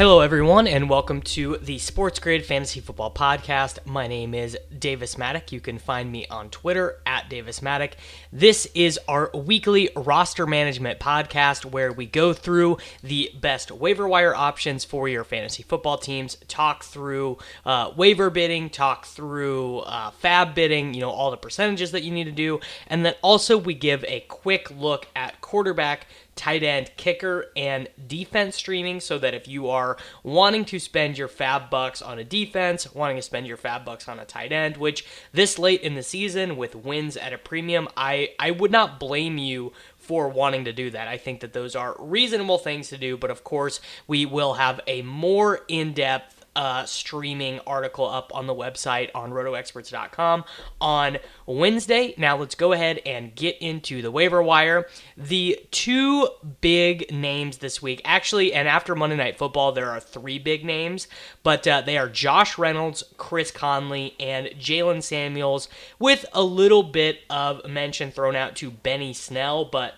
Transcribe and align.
Hello, 0.00 0.20
everyone, 0.20 0.66
and 0.66 0.88
welcome 0.88 1.20
to 1.20 1.58
the 1.58 1.76
Sports 1.76 2.18
Grid 2.20 2.46
Fantasy 2.46 2.80
Football 2.80 3.12
Podcast. 3.12 3.84
My 3.84 4.06
name 4.06 4.32
is 4.32 4.56
Davis 4.78 5.16
Mattek. 5.16 5.52
You 5.52 5.60
can 5.60 5.78
find 5.78 6.10
me 6.10 6.26
on 6.28 6.48
Twitter 6.48 6.96
at 7.04 7.28
Davis 7.28 7.60
Mattek. 7.60 7.92
This 8.32 8.66
is 8.74 8.98
our 9.06 9.30
weekly 9.34 9.90
roster 9.94 10.46
management 10.46 11.00
podcast 11.00 11.66
where 11.66 11.92
we 11.92 12.06
go 12.06 12.32
through 12.32 12.78
the 13.02 13.30
best 13.38 13.70
waiver 13.70 14.08
wire 14.08 14.34
options 14.34 14.86
for 14.86 15.06
your 15.06 15.22
fantasy 15.22 15.62
football 15.62 15.98
teams, 15.98 16.38
talk 16.48 16.82
through 16.82 17.36
uh, 17.66 17.90
waiver 17.94 18.30
bidding, 18.30 18.70
talk 18.70 19.04
through 19.04 19.80
uh, 19.80 20.12
fab 20.12 20.54
bidding, 20.54 20.94
you 20.94 21.02
know, 21.02 21.10
all 21.10 21.30
the 21.30 21.36
percentages 21.36 21.90
that 21.90 22.04
you 22.04 22.10
need 22.10 22.24
to 22.24 22.32
do, 22.32 22.58
and 22.86 23.04
then 23.04 23.14
also 23.20 23.58
we 23.58 23.74
give 23.74 24.02
a 24.08 24.20
quick 24.20 24.70
look 24.70 25.08
at 25.14 25.42
quarterback 25.42 26.06
tight 26.40 26.62
end, 26.62 26.90
kicker, 26.96 27.52
and 27.54 27.86
defense 28.08 28.56
streaming 28.56 28.98
so 28.98 29.18
that 29.18 29.34
if 29.34 29.46
you 29.46 29.68
are 29.68 29.98
wanting 30.22 30.64
to 30.64 30.78
spend 30.78 31.18
your 31.18 31.28
fab 31.28 31.68
bucks 31.68 32.00
on 32.00 32.18
a 32.18 32.24
defense, 32.24 32.94
wanting 32.94 33.16
to 33.16 33.22
spend 33.22 33.46
your 33.46 33.58
fab 33.58 33.84
bucks 33.84 34.08
on 34.08 34.18
a 34.18 34.24
tight 34.24 34.50
end, 34.50 34.78
which 34.78 35.04
this 35.32 35.58
late 35.58 35.82
in 35.82 35.96
the 35.96 36.02
season 36.02 36.56
with 36.56 36.74
wins 36.74 37.18
at 37.18 37.34
a 37.34 37.38
premium, 37.38 37.88
I, 37.94 38.30
I 38.38 38.52
would 38.52 38.70
not 38.70 38.98
blame 38.98 39.36
you 39.36 39.74
for 39.98 40.30
wanting 40.30 40.64
to 40.64 40.72
do 40.72 40.88
that. 40.92 41.08
I 41.08 41.18
think 41.18 41.40
that 41.40 41.52
those 41.52 41.76
are 41.76 41.94
reasonable 41.98 42.56
things 42.56 42.88
to 42.88 42.96
do, 42.96 43.18
but 43.18 43.30
of 43.30 43.44
course, 43.44 43.82
we 44.06 44.24
will 44.24 44.54
have 44.54 44.80
a 44.86 45.02
more 45.02 45.60
in 45.68 45.92
depth 45.92 46.39
uh, 46.60 46.84
streaming 46.84 47.58
article 47.66 48.06
up 48.06 48.30
on 48.34 48.46
the 48.46 48.54
website 48.54 49.08
on 49.14 49.30
rotoexperts.com 49.30 50.44
on 50.78 51.16
Wednesday. 51.46 52.12
Now 52.18 52.36
let's 52.36 52.54
go 52.54 52.72
ahead 52.72 53.00
and 53.06 53.34
get 53.34 53.56
into 53.62 54.02
the 54.02 54.10
waiver 54.10 54.42
wire. 54.42 54.86
The 55.16 55.58
two 55.70 56.28
big 56.60 57.10
names 57.10 57.58
this 57.58 57.80
week, 57.80 58.02
actually, 58.04 58.52
and 58.52 58.68
after 58.68 58.94
Monday 58.94 59.16
Night 59.16 59.38
Football, 59.38 59.72
there 59.72 59.88
are 59.88 60.00
three 60.00 60.38
big 60.38 60.62
names, 60.62 61.08
but 61.42 61.66
uh, 61.66 61.80
they 61.80 61.96
are 61.96 62.10
Josh 62.10 62.58
Reynolds, 62.58 63.04
Chris 63.16 63.50
Conley, 63.50 64.14
and 64.20 64.48
Jaylen 64.48 65.02
Samuels, 65.02 65.66
with 65.98 66.26
a 66.34 66.42
little 66.42 66.82
bit 66.82 67.20
of 67.30 67.66
mention 67.66 68.10
thrown 68.10 68.36
out 68.36 68.54
to 68.56 68.70
Benny 68.70 69.14
Snell, 69.14 69.64
but 69.64 69.94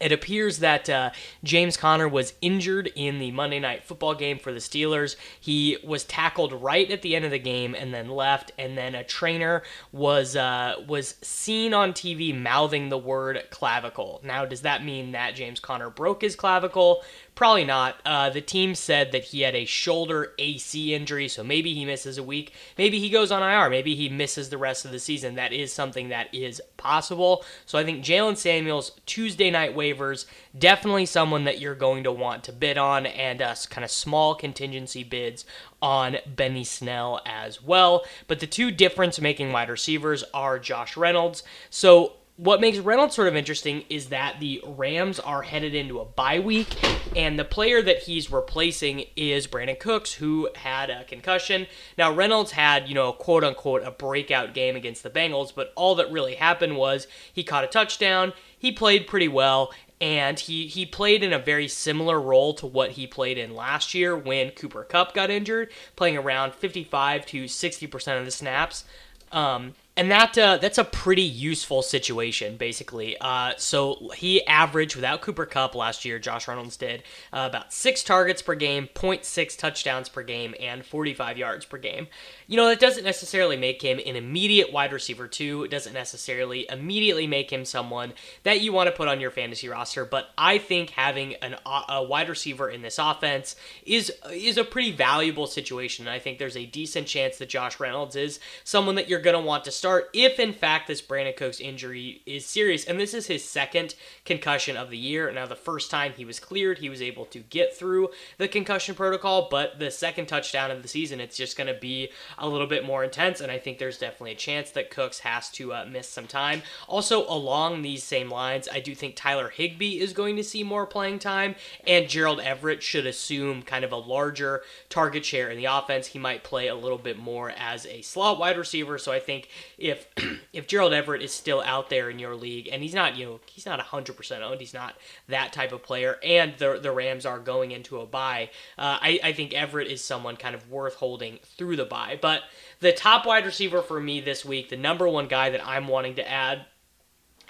it 0.00 0.12
appears 0.12 0.58
that 0.58 0.88
uh, 0.88 1.10
James 1.44 1.76
Conner 1.76 2.08
was 2.08 2.34
injured 2.40 2.90
in 2.94 3.18
the 3.18 3.30
Monday 3.30 3.60
Night 3.60 3.84
Football 3.84 4.14
game 4.14 4.38
for 4.38 4.52
the 4.52 4.58
Steelers. 4.58 5.16
He 5.38 5.78
was 5.84 6.04
tackled 6.04 6.52
right 6.52 6.90
at 6.90 7.02
the 7.02 7.14
end 7.14 7.24
of 7.24 7.30
the 7.30 7.38
game 7.38 7.74
and 7.74 7.92
then 7.92 8.08
left. 8.08 8.52
And 8.58 8.76
then 8.76 8.94
a 8.94 9.04
trainer 9.04 9.62
was 9.92 10.36
uh, 10.36 10.76
was 10.88 11.16
seen 11.22 11.74
on 11.74 11.92
TV 11.92 12.36
mouthing 12.36 12.88
the 12.88 12.98
word 12.98 13.42
clavicle. 13.50 14.20
Now, 14.24 14.44
does 14.46 14.62
that 14.62 14.84
mean 14.84 15.12
that 15.12 15.34
James 15.34 15.60
Conner 15.60 15.90
broke 15.90 16.22
his 16.22 16.36
clavicle? 16.36 17.02
Probably 17.34 17.64
not. 17.64 17.96
Uh, 18.04 18.28
the 18.28 18.42
team 18.42 18.74
said 18.74 19.12
that 19.12 19.24
he 19.24 19.40
had 19.40 19.54
a 19.54 19.64
shoulder 19.64 20.32
AC 20.38 20.92
injury, 20.92 21.26
so 21.26 21.42
maybe 21.42 21.72
he 21.72 21.86
misses 21.86 22.18
a 22.18 22.22
week. 22.22 22.52
Maybe 22.76 22.98
he 22.98 23.08
goes 23.08 23.32
on 23.32 23.42
IR. 23.42 23.70
Maybe 23.70 23.94
he 23.94 24.10
misses 24.10 24.50
the 24.50 24.58
rest 24.58 24.84
of 24.84 24.90
the 24.90 24.98
season. 24.98 25.36
That 25.36 25.52
is 25.52 25.72
something 25.72 26.10
that 26.10 26.34
is 26.34 26.60
possible. 26.76 27.42
So 27.64 27.78
I 27.78 27.84
think 27.84 28.04
Jaylen 28.04 28.36
Samuels, 28.36 28.92
Tuesday 29.06 29.50
night 29.50 29.74
waivers, 29.74 30.26
definitely 30.58 31.06
someone 31.06 31.44
that 31.44 31.60
you're 31.60 31.74
going 31.74 32.04
to 32.04 32.12
want 32.12 32.44
to 32.44 32.52
bid 32.52 32.76
on, 32.76 33.06
and 33.06 33.40
uh, 33.40 33.54
kind 33.70 33.84
of 33.86 33.90
small 33.90 34.34
contingency 34.34 35.02
bids 35.02 35.46
on 35.80 36.18
Benny 36.26 36.64
Snell 36.64 37.22
as 37.24 37.62
well. 37.62 38.04
But 38.26 38.40
the 38.40 38.46
two 38.46 38.70
difference 38.70 39.18
making 39.18 39.50
wide 39.50 39.70
receivers 39.70 40.24
are 40.34 40.58
Josh 40.58 40.94
Reynolds. 40.94 41.42
So 41.70 42.14
what 42.40 42.58
makes 42.58 42.78
Reynolds 42.78 43.14
sort 43.14 43.28
of 43.28 43.36
interesting 43.36 43.84
is 43.90 44.06
that 44.08 44.40
the 44.40 44.62
Rams 44.66 45.20
are 45.20 45.42
headed 45.42 45.74
into 45.74 46.00
a 46.00 46.06
bye 46.06 46.38
week, 46.38 46.74
and 47.14 47.38
the 47.38 47.44
player 47.44 47.82
that 47.82 48.04
he's 48.04 48.32
replacing 48.32 49.04
is 49.14 49.46
Brandin 49.46 49.78
Cooks, 49.78 50.14
who 50.14 50.48
had 50.54 50.88
a 50.88 51.04
concussion. 51.04 51.66
Now, 51.98 52.10
Reynolds 52.10 52.52
had, 52.52 52.88
you 52.88 52.94
know, 52.94 53.12
quote 53.12 53.44
unquote, 53.44 53.82
a 53.84 53.90
breakout 53.90 54.54
game 54.54 54.74
against 54.74 55.02
the 55.02 55.10
Bengals, 55.10 55.54
but 55.54 55.74
all 55.76 55.94
that 55.96 56.10
really 56.10 56.36
happened 56.36 56.78
was 56.78 57.06
he 57.30 57.44
caught 57.44 57.64
a 57.64 57.66
touchdown, 57.66 58.32
he 58.56 58.72
played 58.72 59.06
pretty 59.06 59.28
well, 59.28 59.70
and 60.00 60.40
he, 60.40 60.66
he 60.66 60.86
played 60.86 61.22
in 61.22 61.34
a 61.34 61.38
very 61.38 61.68
similar 61.68 62.18
role 62.18 62.54
to 62.54 62.66
what 62.66 62.92
he 62.92 63.06
played 63.06 63.36
in 63.36 63.54
last 63.54 63.92
year 63.92 64.16
when 64.16 64.48
Cooper 64.52 64.84
Kupp 64.84 65.12
got 65.12 65.28
injured, 65.28 65.70
playing 65.94 66.16
around 66.16 66.54
55 66.54 67.26
to 67.26 67.44
60% 67.44 68.18
of 68.18 68.24
the 68.24 68.30
snaps. 68.30 68.84
Um, 69.30 69.74
and 70.00 70.10
that 70.10 70.38
uh, 70.38 70.56
that's 70.56 70.78
a 70.78 70.84
pretty 70.84 71.20
useful 71.20 71.82
situation, 71.82 72.56
basically. 72.56 73.18
Uh, 73.20 73.52
so 73.58 74.08
he 74.16 74.42
averaged 74.46 74.96
without 74.96 75.20
Cooper 75.20 75.44
Kupp 75.44 75.74
last 75.74 76.06
year. 76.06 76.18
Josh 76.18 76.48
Reynolds 76.48 76.78
did 76.78 77.02
uh, 77.34 77.46
about 77.50 77.70
six 77.70 78.02
targets 78.02 78.40
per 78.40 78.54
game, 78.54 78.88
0.6 78.94 79.58
touchdowns 79.58 80.08
per 80.08 80.22
game, 80.22 80.54
and 80.58 80.86
45 80.86 81.36
yards 81.36 81.66
per 81.66 81.76
game. 81.76 82.08
You 82.46 82.56
know 82.56 82.66
that 82.68 82.80
doesn't 82.80 83.04
necessarily 83.04 83.58
make 83.58 83.82
him 83.82 84.00
an 84.06 84.16
immediate 84.16 84.72
wide 84.72 84.94
receiver 84.94 85.28
two. 85.28 85.64
It 85.64 85.70
doesn't 85.70 85.92
necessarily 85.92 86.66
immediately 86.70 87.26
make 87.26 87.52
him 87.52 87.66
someone 87.66 88.14
that 88.44 88.62
you 88.62 88.72
want 88.72 88.86
to 88.86 88.96
put 88.96 89.06
on 89.06 89.20
your 89.20 89.30
fantasy 89.30 89.68
roster. 89.68 90.06
But 90.06 90.30
I 90.38 90.56
think 90.56 90.90
having 90.90 91.34
an, 91.42 91.56
a 91.66 92.02
wide 92.02 92.30
receiver 92.30 92.70
in 92.70 92.80
this 92.80 92.98
offense 92.98 93.54
is 93.84 94.10
is 94.32 94.56
a 94.56 94.64
pretty 94.64 94.92
valuable 94.92 95.46
situation. 95.46 96.06
And 96.06 96.14
I 96.14 96.18
think 96.18 96.38
there's 96.38 96.56
a 96.56 96.64
decent 96.64 97.06
chance 97.06 97.36
that 97.36 97.50
Josh 97.50 97.78
Reynolds 97.78 98.16
is 98.16 98.40
someone 98.64 98.94
that 98.94 99.06
you're 99.06 99.20
going 99.20 99.36
to 99.36 99.46
want 99.46 99.64
to 99.64 99.70
start 99.70 99.89
if, 100.14 100.38
in 100.38 100.52
fact, 100.52 100.88
this 100.88 101.02
Brandin 101.02 101.36
Cooks 101.36 101.60
injury 101.60 102.22
is 102.26 102.46
serious. 102.46 102.84
And 102.84 102.98
this 102.98 103.14
is 103.14 103.26
his 103.26 103.44
second 103.44 103.94
concussion 104.24 104.76
of 104.76 104.90
the 104.90 104.98
year. 104.98 105.30
Now, 105.32 105.46
the 105.46 105.56
first 105.56 105.90
time 105.90 106.12
he 106.16 106.24
was 106.24 106.40
cleared, 106.40 106.78
he 106.78 106.88
was 106.88 107.02
able 107.02 107.26
to 107.26 107.40
get 107.40 107.76
through 107.76 108.10
the 108.38 108.48
concussion 108.48 108.94
protocol. 108.94 109.48
But 109.50 109.78
the 109.78 109.90
second 109.90 110.26
touchdown 110.26 110.70
of 110.70 110.82
the 110.82 110.88
season, 110.88 111.20
it's 111.20 111.36
just 111.36 111.56
going 111.56 111.72
to 111.72 111.80
be 111.80 112.10
a 112.38 112.48
little 112.48 112.66
bit 112.66 112.84
more 112.84 113.04
intense, 113.04 113.40
and 113.40 113.50
I 113.50 113.58
think 113.58 113.78
there's 113.78 113.98
definitely 113.98 114.32
a 114.32 114.36
chance 114.36 114.70
that 114.70 114.90
Cooks 114.90 115.20
has 115.20 115.50
to 115.50 115.72
uh, 115.72 115.86
miss 115.90 116.08
some 116.08 116.26
time. 116.26 116.62
Also, 116.88 117.26
along 117.28 117.82
these 117.82 118.04
same 118.04 118.30
lines, 118.30 118.68
I 118.70 118.80
do 118.80 118.94
think 118.94 119.16
Tyler 119.16 119.48
Higbee 119.48 120.00
is 120.00 120.12
going 120.12 120.36
to 120.36 120.44
see 120.44 120.62
more 120.62 120.86
playing 120.86 121.18
time, 121.18 121.54
and 121.86 122.08
Gerald 122.08 122.40
Everett 122.40 122.82
should 122.82 123.06
assume 123.06 123.62
kind 123.62 123.84
of 123.84 123.92
a 123.92 123.96
larger 123.96 124.62
target 124.88 125.24
share 125.24 125.50
in 125.50 125.58
the 125.58 125.66
offense. 125.66 126.08
He 126.08 126.18
might 126.18 126.44
play 126.44 126.68
a 126.68 126.74
little 126.74 126.98
bit 126.98 127.18
more 127.18 127.52
as 127.56 127.86
a 127.86 128.02
slot 128.02 128.38
wide 128.38 128.58
receiver, 128.58 128.98
so 128.98 129.12
I 129.12 129.20
think 129.20 129.48
if 129.80 130.06
if 130.52 130.66
Gerald 130.66 130.92
Everett 130.92 131.22
is 131.22 131.32
still 131.32 131.62
out 131.62 131.90
there 131.90 132.10
in 132.10 132.18
your 132.18 132.36
league 132.36 132.68
and 132.70 132.82
he's 132.82 132.94
not, 132.94 133.16
you 133.16 133.24
know, 133.24 133.40
he's 133.46 133.66
not 133.66 133.80
100% 133.80 134.42
owned, 134.42 134.60
he's 134.60 134.74
not 134.74 134.94
that 135.28 135.52
type 135.52 135.72
of 135.72 135.82
player, 135.82 136.18
and 136.22 136.54
the 136.58 136.78
the 136.80 136.92
Rams 136.92 137.26
are 137.26 137.38
going 137.38 137.72
into 137.72 138.00
a 138.00 138.06
bye, 138.06 138.50
uh, 138.78 138.98
I, 139.00 139.18
I 139.24 139.32
think 139.32 139.54
Everett 139.54 139.88
is 139.88 140.04
someone 140.04 140.36
kind 140.36 140.54
of 140.54 140.70
worth 140.70 140.94
holding 140.94 141.40
through 141.56 141.76
the 141.76 141.84
bye. 141.84 142.18
But 142.20 142.42
the 142.80 142.92
top 142.92 143.26
wide 143.26 143.46
receiver 143.46 143.82
for 143.82 144.00
me 144.00 144.20
this 144.20 144.44
week, 144.44 144.68
the 144.68 144.76
number 144.76 145.08
one 145.08 145.26
guy 145.26 145.50
that 145.50 145.66
I'm 145.66 145.88
wanting 145.88 146.16
to 146.16 146.30
add 146.30 146.66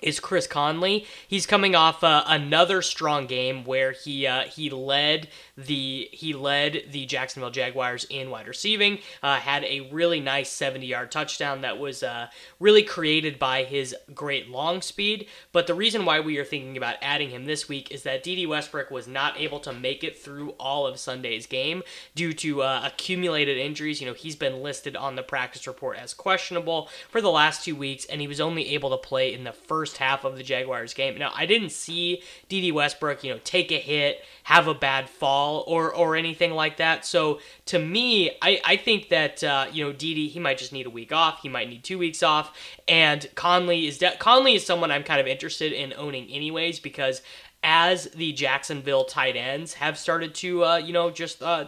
is 0.02 0.20
Chris 0.20 0.46
Conley. 0.46 1.06
He's 1.26 1.46
coming 1.46 1.74
off 1.74 2.02
uh, 2.02 2.24
another 2.26 2.82
strong 2.82 3.26
game 3.26 3.64
where 3.64 3.92
he 3.92 4.26
uh, 4.26 4.44
he 4.44 4.70
led 4.70 5.28
the 5.56 6.08
he 6.12 6.32
led 6.32 6.84
the 6.90 7.06
Jacksonville 7.06 7.50
Jaguars 7.50 8.06
in 8.08 8.30
wide 8.30 8.48
receiving. 8.48 8.98
Uh, 9.22 9.36
had 9.36 9.64
a 9.64 9.88
really 9.92 10.20
nice 10.20 10.50
70 10.50 10.86
yard 10.86 11.10
touchdown 11.10 11.60
that 11.62 11.78
was 11.78 12.02
uh, 12.02 12.28
really 12.58 12.82
created 12.82 13.38
by 13.38 13.64
his 13.64 13.94
great 14.14 14.48
long 14.48 14.82
speed. 14.82 15.26
But 15.52 15.66
the 15.66 15.74
reason 15.74 16.04
why 16.04 16.20
we 16.20 16.38
are 16.38 16.44
thinking 16.44 16.76
about 16.76 16.96
adding 17.02 17.30
him 17.30 17.44
this 17.44 17.68
week 17.68 17.90
is 17.90 18.02
that 18.04 18.22
Dede 18.22 18.48
Westbrook 18.48 18.90
was 18.90 19.06
not 19.06 19.38
able 19.38 19.60
to 19.60 19.72
make 19.72 20.02
it 20.04 20.18
through 20.18 20.50
all 20.50 20.86
of 20.86 20.98
Sunday's 20.98 21.46
game 21.46 21.82
due 22.14 22.32
to 22.34 22.62
uh, 22.62 22.82
accumulated 22.84 23.58
injuries. 23.58 24.00
You 24.00 24.06
know 24.06 24.14
he's 24.14 24.36
been 24.36 24.62
listed 24.62 24.96
on 24.96 25.16
the 25.16 25.22
practice 25.22 25.66
report 25.66 25.98
as 25.98 26.14
questionable 26.14 26.88
for 27.08 27.20
the 27.20 27.30
last 27.30 27.64
two 27.64 27.76
weeks, 27.76 28.04
and 28.06 28.20
he 28.20 28.28
was 28.28 28.40
only 28.40 28.68
able 28.70 28.90
to 28.90 28.96
play 28.96 29.32
in 29.32 29.44
the 29.44 29.52
first 29.52 29.89
half 29.98 30.24
of 30.24 30.36
the 30.36 30.42
Jaguars 30.42 30.94
game. 30.94 31.18
Now 31.18 31.32
I 31.34 31.46
didn't 31.46 31.70
see 31.70 32.22
Dede 32.48 32.74
Westbrook 32.74 33.24
you 33.24 33.32
know 33.32 33.40
take 33.44 33.70
a 33.72 33.78
hit, 33.78 34.22
have 34.44 34.66
a 34.66 34.74
bad 34.74 35.08
fall 35.08 35.64
or 35.66 35.94
or 35.94 36.16
anything 36.16 36.52
like 36.52 36.76
that. 36.78 37.04
So 37.04 37.40
to 37.66 37.78
me, 37.78 38.30
I, 38.42 38.60
I 38.64 38.76
think 38.76 39.08
that 39.08 39.42
uh, 39.44 39.66
you 39.72 39.84
know 39.84 39.92
Dede 39.92 40.30
he 40.30 40.38
might 40.38 40.58
just 40.58 40.72
need 40.72 40.86
a 40.86 40.90
week 40.90 41.12
off. 41.12 41.42
He 41.42 41.48
might 41.48 41.68
need 41.68 41.84
two 41.84 41.98
weeks 41.98 42.22
off. 42.22 42.56
And 42.88 43.28
Conley 43.34 43.86
is 43.86 43.98
de- 43.98 44.16
Conley 44.16 44.54
is 44.54 44.66
someone 44.66 44.90
I'm 44.90 45.04
kind 45.04 45.20
of 45.20 45.26
interested 45.26 45.72
in 45.72 45.92
owning 45.96 46.28
anyways 46.28 46.80
because 46.80 47.22
as 47.62 48.04
the 48.14 48.32
Jacksonville 48.32 49.04
tight 49.04 49.36
ends 49.36 49.74
have 49.74 49.98
started 49.98 50.34
to 50.36 50.64
uh, 50.64 50.76
you 50.76 50.92
know 50.92 51.10
just 51.10 51.42
uh, 51.42 51.64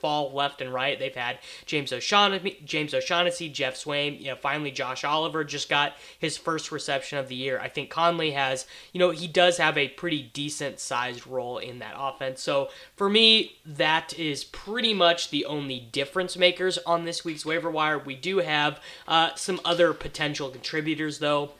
fall 0.00 0.32
left 0.32 0.60
and 0.60 0.72
right. 0.72 0.98
They've 0.98 1.14
had 1.14 1.38
James 1.66 1.92
O'Shaughnessy, 1.92 2.60
James 2.64 2.94
O'Shaughnessy, 2.94 3.48
Geoff 3.48 3.74
Swaim. 3.74 4.18
You 4.20 4.28
know, 4.28 4.36
finally 4.36 4.70
Josh 4.70 5.04
Oliver 5.04 5.44
just 5.44 5.68
got 5.68 5.94
his 6.18 6.36
first 6.36 6.72
reception 6.72 7.18
of 7.18 7.28
the 7.28 7.34
year. 7.34 7.58
I 7.60 7.68
think 7.68 7.90
Conley 7.90 8.32
has, 8.32 8.66
you 8.92 8.98
know, 8.98 9.10
he 9.10 9.26
does 9.26 9.58
have 9.58 9.76
a 9.76 9.88
pretty 9.88 10.22
decent 10.32 10.80
sized 10.80 11.26
role 11.26 11.58
in 11.58 11.78
that 11.78 11.94
offense. 11.98 12.40
So 12.40 12.68
for 12.96 13.08
me, 13.08 13.56
that 13.64 14.18
is 14.18 14.44
pretty 14.44 14.94
much 14.94 15.30
the 15.30 15.44
only 15.44 15.80
difference 15.80 16.36
makers 16.36 16.78
on 16.78 17.04
this 17.04 17.24
week's 17.24 17.46
waiver 17.46 17.70
wire. 17.70 17.98
We 17.98 18.14
do 18.14 18.38
have 18.38 18.80
uh, 19.06 19.34
some 19.34 19.60
other 19.64 19.92
potential 19.92 20.50
contributors 20.50 21.18
though. 21.18 21.52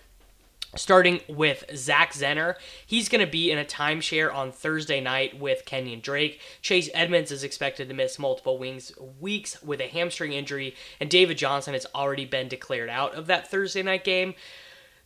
Starting 0.76 1.20
with 1.28 1.64
Zach 1.74 2.12
Zenner, 2.12 2.56
he's 2.84 3.08
going 3.08 3.24
to 3.24 3.30
be 3.30 3.50
in 3.50 3.56
a 3.56 3.64
timeshare 3.64 4.32
on 4.32 4.52
Thursday 4.52 5.00
night 5.00 5.38
with 5.40 5.64
Kenyan 5.64 6.02
Drake. 6.02 6.42
Chase 6.60 6.90
Edmonds 6.92 7.32
is 7.32 7.42
expected 7.42 7.88
to 7.88 7.94
miss 7.94 8.18
multiple 8.18 8.58
wings, 8.58 8.92
weeks 9.18 9.62
with 9.62 9.80
a 9.80 9.88
hamstring 9.88 10.32
injury, 10.32 10.74
and 11.00 11.08
David 11.08 11.38
Johnson 11.38 11.72
has 11.72 11.86
already 11.94 12.26
been 12.26 12.48
declared 12.48 12.90
out 12.90 13.14
of 13.14 13.26
that 13.28 13.48
Thursday 13.50 13.82
night 13.82 14.04
game. 14.04 14.34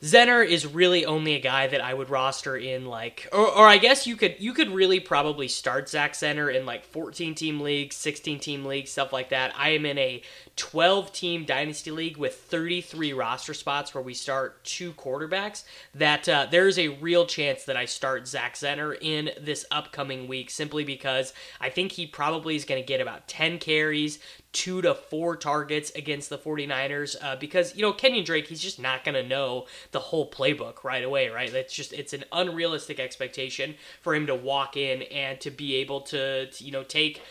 Zenner 0.02 0.44
is 0.44 0.66
really 0.66 1.06
only 1.06 1.34
a 1.34 1.40
guy 1.40 1.68
that 1.68 1.80
I 1.80 1.94
would 1.94 2.10
roster 2.10 2.56
in 2.56 2.86
like, 2.86 3.28
or, 3.32 3.46
or 3.46 3.68
I 3.68 3.78
guess 3.78 4.04
you 4.04 4.16
could 4.16 4.34
you 4.40 4.52
could 4.52 4.68
really 4.70 4.98
probably 4.98 5.46
start 5.46 5.88
Zach 5.88 6.14
Zenner 6.14 6.52
in 6.52 6.66
like 6.66 6.84
14 6.84 7.36
team 7.36 7.60
leagues, 7.60 7.94
16 7.94 8.40
team 8.40 8.64
leagues, 8.64 8.90
stuff 8.90 9.12
like 9.12 9.28
that. 9.28 9.54
I 9.56 9.70
am 9.70 9.86
in 9.86 9.98
a 9.98 10.22
12 10.56 11.12
team 11.12 11.44
dynasty 11.44 11.92
league 11.92 12.16
with 12.16 12.34
33 12.34 13.12
roster 13.12 13.54
spots 13.54 13.94
where 13.94 14.02
we 14.02 14.12
start 14.12 14.64
two 14.64 14.92
quarterbacks. 14.94 15.62
That 15.94 16.28
uh, 16.28 16.48
there 16.50 16.66
is 16.66 16.80
a 16.80 16.88
real 16.88 17.24
chance 17.24 17.62
that 17.64 17.76
I 17.76 17.84
start 17.84 18.26
Zach 18.26 18.54
Zenner 18.54 18.96
in 19.00 19.30
this 19.40 19.64
upcoming 19.70 20.26
week 20.26 20.50
simply 20.50 20.82
because 20.82 21.32
I 21.60 21.70
think 21.70 21.92
he 21.92 22.08
probably 22.08 22.56
is 22.56 22.64
going 22.64 22.82
to 22.82 22.86
get 22.86 23.00
about 23.00 23.28
10 23.28 23.60
carries, 23.60 24.18
two 24.52 24.82
to 24.82 24.94
four 24.94 25.36
targets 25.36 25.90
against 25.94 26.28
the 26.28 26.38
49ers 26.38 27.16
uh, 27.22 27.36
because 27.36 27.74
you 27.74 27.82
know 27.82 27.92
Kenyan 27.92 28.24
Drake 28.24 28.48
he's 28.48 28.60
just 28.60 28.78
not 28.78 29.04
going 29.04 29.14
to 29.14 29.26
know 29.26 29.66
the 29.92 30.00
whole 30.00 30.30
playbook 30.30 30.84
right 30.84 31.02
away 31.02 31.28
right? 31.28 31.50
That's 31.50 31.72
just 31.72 31.92
it's 31.92 32.12
an 32.12 32.24
unrealistic 32.32 33.00
expectation 33.00 33.74
for 34.00 34.14
him 34.14 34.26
to 34.26 34.34
walk 34.34 34.76
in 34.76 35.02
and 35.02 35.40
to 35.40 35.50
be 35.50 35.76
able 35.76 36.02
to, 36.02 36.50
to 36.50 36.64
you 36.64 36.70
know 36.70 36.82
take 36.82 37.22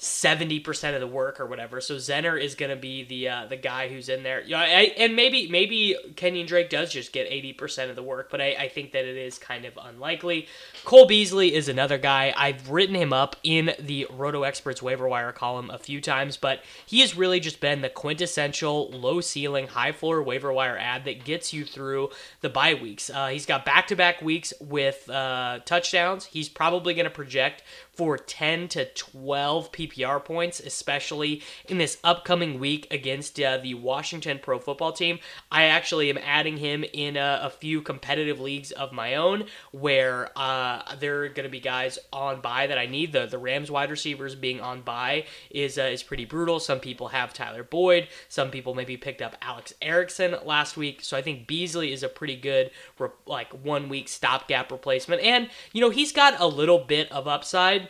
70% 0.00 0.94
of 0.94 1.00
the 1.00 1.06
work 1.06 1.38
or 1.40 1.46
whatever. 1.46 1.78
So 1.82 1.96
Zenner 1.96 2.40
is 2.40 2.54
going 2.54 2.70
to 2.70 2.76
be 2.76 3.04
the 3.04 3.28
uh, 3.28 3.46
the 3.46 3.56
guy 3.56 3.88
who's 3.88 4.08
in 4.08 4.22
there. 4.22 4.42
I, 4.54 4.94
and 4.96 5.14
maybe 5.14 5.46
maybe 5.48 5.94
Kenyan 6.14 6.46
Drake 6.46 6.70
does 6.70 6.90
just 6.90 7.12
get 7.12 7.30
80% 7.30 7.90
of 7.90 7.96
the 7.96 8.02
work, 8.02 8.30
but 8.30 8.40
I, 8.40 8.54
I 8.58 8.68
think 8.68 8.92
that 8.92 9.04
it 9.04 9.18
is 9.18 9.38
kind 9.38 9.66
of 9.66 9.78
unlikely. 9.80 10.48
Cole 10.86 11.06
Beasley 11.06 11.54
is 11.54 11.68
another 11.68 11.98
guy. 11.98 12.32
I've 12.34 12.70
written 12.70 12.94
him 12.94 13.12
up 13.12 13.36
in 13.42 13.72
the 13.78 14.06
Roto 14.10 14.44
Experts 14.44 14.80
waiver 14.80 15.06
wire 15.06 15.32
column 15.32 15.68
a 15.68 15.78
few 15.78 16.00
times, 16.00 16.38
but 16.38 16.62
he 16.86 17.00
has 17.00 17.14
really 17.14 17.38
just 17.38 17.60
been 17.60 17.82
the 17.82 17.90
quintessential 17.90 18.88
low 18.90 19.20
ceiling, 19.20 19.66
high 19.66 19.92
floor 19.92 20.22
waiver 20.22 20.50
wire 20.50 20.78
add 20.78 21.04
that 21.04 21.24
gets 21.24 21.52
you 21.52 21.66
through 21.66 22.08
the 22.40 22.48
bye 22.48 22.72
weeks. 22.72 23.10
Uh, 23.10 23.28
he's 23.28 23.44
got 23.44 23.66
back 23.66 23.86
to 23.88 23.96
back 23.96 24.22
weeks 24.22 24.54
with 24.62 25.10
uh, 25.10 25.58
touchdowns. 25.66 26.24
He's 26.24 26.48
probably 26.48 26.94
going 26.94 27.04
to 27.04 27.10
project 27.10 27.62
for 27.92 28.16
10 28.16 28.68
to 28.68 28.86
12 28.86 29.72
PPR 29.72 30.24
points, 30.24 30.60
especially 30.60 31.42
in 31.68 31.78
this 31.78 31.98
upcoming 32.02 32.58
week 32.58 32.86
against 32.90 33.38
uh, 33.38 33.58
the 33.58 33.74
Washington 33.74 34.38
Pro 34.42 34.58
Football 34.58 34.92
Team. 34.92 35.18
I 35.50 35.64
actually 35.64 36.08
am 36.08 36.18
adding 36.18 36.56
him 36.56 36.84
in 36.92 37.16
a, 37.16 37.40
a 37.42 37.50
few 37.50 37.82
competitive 37.82 38.40
leagues 38.40 38.70
of 38.72 38.92
my 38.92 39.16
own 39.16 39.44
where 39.72 40.30
uh, 40.36 40.94
there 40.96 41.24
are 41.24 41.28
going 41.28 41.44
to 41.44 41.50
be 41.50 41.60
guys 41.60 41.98
on 42.12 42.40
bye 42.40 42.66
that 42.66 42.78
I 42.78 42.86
need. 42.86 43.12
The 43.12 43.26
the 43.26 43.38
Rams 43.38 43.70
wide 43.70 43.90
receivers 43.90 44.34
being 44.34 44.60
on 44.60 44.82
bye 44.82 45.26
is 45.50 45.78
uh, 45.78 45.82
is 45.82 46.02
pretty 46.02 46.24
brutal. 46.24 46.58
Some 46.58 46.80
people 46.80 47.08
have 47.08 47.34
Tyler 47.34 47.62
Boyd. 47.64 48.08
Some 48.28 48.50
people 48.50 48.74
maybe 48.74 48.96
picked 48.96 49.22
up 49.22 49.36
Alex 49.42 49.74
Erickson 49.82 50.36
last 50.44 50.76
week. 50.76 51.02
So 51.02 51.16
I 51.16 51.22
think 51.22 51.46
Beasley 51.46 51.92
is 51.92 52.02
a 52.02 52.08
pretty 52.08 52.36
good 52.36 52.70
like 53.26 53.52
one 53.64 53.88
week 53.88 54.08
stopgap 54.08 54.72
replacement. 54.72 55.22
And 55.22 55.50
you 55.72 55.80
know 55.80 55.90
he's 55.90 56.12
got 56.12 56.40
a 56.40 56.46
little 56.46 56.78
bit 56.78 57.10
of 57.12 57.28
upside 57.28 57.89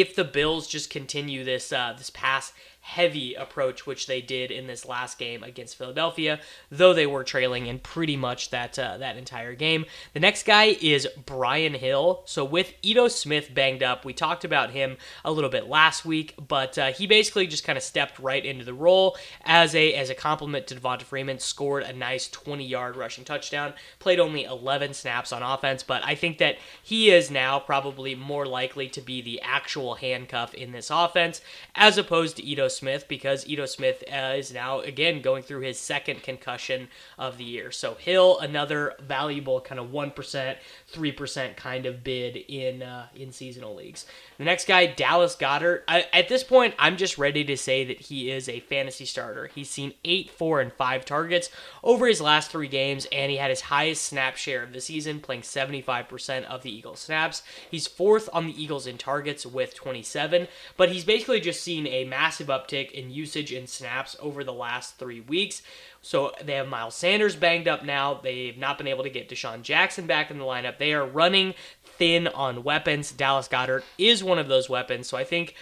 if 0.00 0.14
the 0.14 0.24
Bills 0.24 0.66
just 0.66 0.90
continue 0.90 1.44
this 1.44 1.72
uh, 1.72 1.94
this 1.96 2.10
pass 2.10 2.52
heavy 2.84 3.32
approach, 3.32 3.86
which 3.86 4.06
they 4.06 4.20
did 4.20 4.50
in 4.50 4.66
this 4.66 4.84
last 4.84 5.18
game 5.18 5.42
against 5.42 5.74
Philadelphia, 5.74 6.38
though 6.70 6.92
they 6.92 7.06
were 7.06 7.24
trailing 7.24 7.66
in 7.66 7.78
pretty 7.78 8.14
much 8.14 8.50
that 8.50 8.78
uh, 8.78 8.98
that 8.98 9.16
entire 9.16 9.54
game. 9.54 9.86
The 10.12 10.20
next 10.20 10.44
guy 10.44 10.76
is 10.82 11.08
Brian 11.24 11.72
Hill. 11.72 12.22
So 12.26 12.44
with 12.44 12.74
Ito 12.82 13.08
Smith 13.08 13.54
banged 13.54 13.82
up, 13.82 14.04
we 14.04 14.12
talked 14.12 14.44
about 14.44 14.72
him 14.72 14.98
a 15.24 15.32
little 15.32 15.48
bit 15.48 15.66
last 15.66 16.04
week, 16.04 16.34
but 16.46 16.76
uh, 16.76 16.92
he 16.92 17.06
basically 17.06 17.46
just 17.46 17.64
kind 17.64 17.78
of 17.78 17.82
stepped 17.82 18.18
right 18.18 18.44
into 18.44 18.66
the 18.66 18.74
role 18.74 19.16
as 19.46 19.74
a 19.74 19.94
as 19.94 20.10
a 20.10 20.14
complement 20.14 20.66
to 20.66 20.74
Devonta 20.74 21.02
Freeman. 21.02 21.38
Scored 21.38 21.84
a 21.84 21.92
nice 21.94 22.28
20 22.28 22.66
yard 22.66 22.96
rushing 22.96 23.24
touchdown. 23.24 23.72
Played 23.98 24.20
only 24.20 24.44
11 24.44 24.92
snaps 24.92 25.32
on 25.32 25.42
offense, 25.42 25.82
but 25.82 26.04
I 26.04 26.14
think 26.14 26.36
that 26.36 26.58
he 26.82 27.10
is 27.10 27.30
now 27.30 27.58
probably 27.58 28.14
more 28.14 28.44
likely 28.44 28.90
to 28.90 29.00
be 29.00 29.22
the 29.22 29.40
actual 29.40 29.94
handcuff 29.94 30.52
in 30.52 30.72
this 30.72 30.90
offense 30.90 31.40
as 31.74 31.96
opposed 31.96 32.36
to 32.36 32.44
Ito 32.44 32.68
Smith 32.74 33.06
because 33.08 33.48
Ito 33.48 33.66
Smith 33.66 34.04
uh, 34.12 34.34
is 34.36 34.52
now 34.52 34.80
again 34.80 35.22
going 35.22 35.42
through 35.42 35.60
his 35.60 35.78
second 35.78 36.22
concussion 36.22 36.88
of 37.18 37.38
the 37.38 37.44
year. 37.44 37.70
So 37.70 37.94
Hill, 37.94 38.38
another 38.40 38.94
valuable 39.00 39.60
kind 39.60 39.80
of 39.80 39.92
one 39.92 40.10
percent, 40.10 40.58
three 40.86 41.12
percent 41.12 41.56
kind 41.56 41.86
of 41.86 42.04
bid 42.04 42.36
in 42.36 42.82
uh, 42.82 43.06
in 43.14 43.32
seasonal 43.32 43.74
leagues. 43.74 44.06
The 44.38 44.44
next 44.44 44.66
guy, 44.66 44.86
Dallas 44.86 45.36
Goedert. 45.36 45.82
I, 45.86 46.06
at 46.12 46.28
this 46.28 46.42
point, 46.42 46.74
I'm 46.78 46.96
just 46.96 47.18
ready 47.18 47.44
to 47.44 47.56
say 47.56 47.84
that 47.84 48.00
he 48.00 48.30
is 48.30 48.48
a 48.48 48.60
fantasy 48.60 49.04
starter. 49.04 49.48
He's 49.54 49.70
seen 49.70 49.94
eight, 50.04 50.30
four, 50.30 50.60
and 50.60 50.72
five 50.72 51.04
targets 51.04 51.50
over 51.84 52.06
his 52.06 52.20
last 52.20 52.50
three 52.50 52.66
games, 52.66 53.06
and 53.12 53.30
he 53.30 53.36
had 53.36 53.50
his 53.50 53.62
highest 53.62 54.04
snap 54.04 54.36
share 54.36 54.64
of 54.64 54.72
the 54.72 54.80
season, 54.80 55.20
playing 55.20 55.42
75% 55.42 56.44
of 56.44 56.62
the 56.62 56.74
Eagles 56.76 57.00
snaps. 57.00 57.42
He's 57.70 57.86
fourth 57.86 58.28
on 58.32 58.46
the 58.46 58.62
Eagles 58.62 58.88
in 58.88 58.98
targets 58.98 59.46
with 59.46 59.74
27, 59.74 60.48
but 60.76 60.90
he's 60.90 61.04
basically 61.04 61.40
just 61.40 61.62
seen 61.62 61.86
a 61.86 62.04
massive 62.04 62.48
uptick 62.48 62.90
in 62.90 63.10
usage 63.10 63.52
and 63.52 63.68
snaps 63.68 64.16
over 64.20 64.42
the 64.42 64.52
last 64.52 64.98
three 64.98 65.20
weeks. 65.20 65.62
So 66.04 66.32
they 66.44 66.52
have 66.54 66.68
Miles 66.68 66.94
Sanders 66.94 67.34
banged 67.34 67.66
up 67.66 67.82
now. 67.82 68.14
They've 68.14 68.58
not 68.58 68.76
been 68.76 68.86
able 68.86 69.04
to 69.04 69.10
get 69.10 69.30
DeSean 69.30 69.62
Jackson 69.62 70.06
back 70.06 70.30
in 70.30 70.38
the 70.38 70.44
lineup. 70.44 70.76
They 70.76 70.92
are 70.92 71.06
running 71.06 71.54
thin 71.98 72.28
on 72.28 72.64
weapons. 72.64 73.12
Dallas 73.12 73.48
Goedert 73.48 73.82
is 73.98 74.22
one 74.22 74.38
of 74.38 74.48
those 74.48 74.68
weapons. 74.68 75.08
So 75.08 75.16
I 75.16 75.24
think 75.24 75.54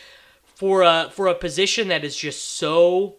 for 0.45 0.83
a 0.83 1.11
for 1.13 1.27
a 1.27 1.35
position 1.35 1.89
that 1.89 2.05
is 2.05 2.17
just 2.17 2.57
so 2.57 3.17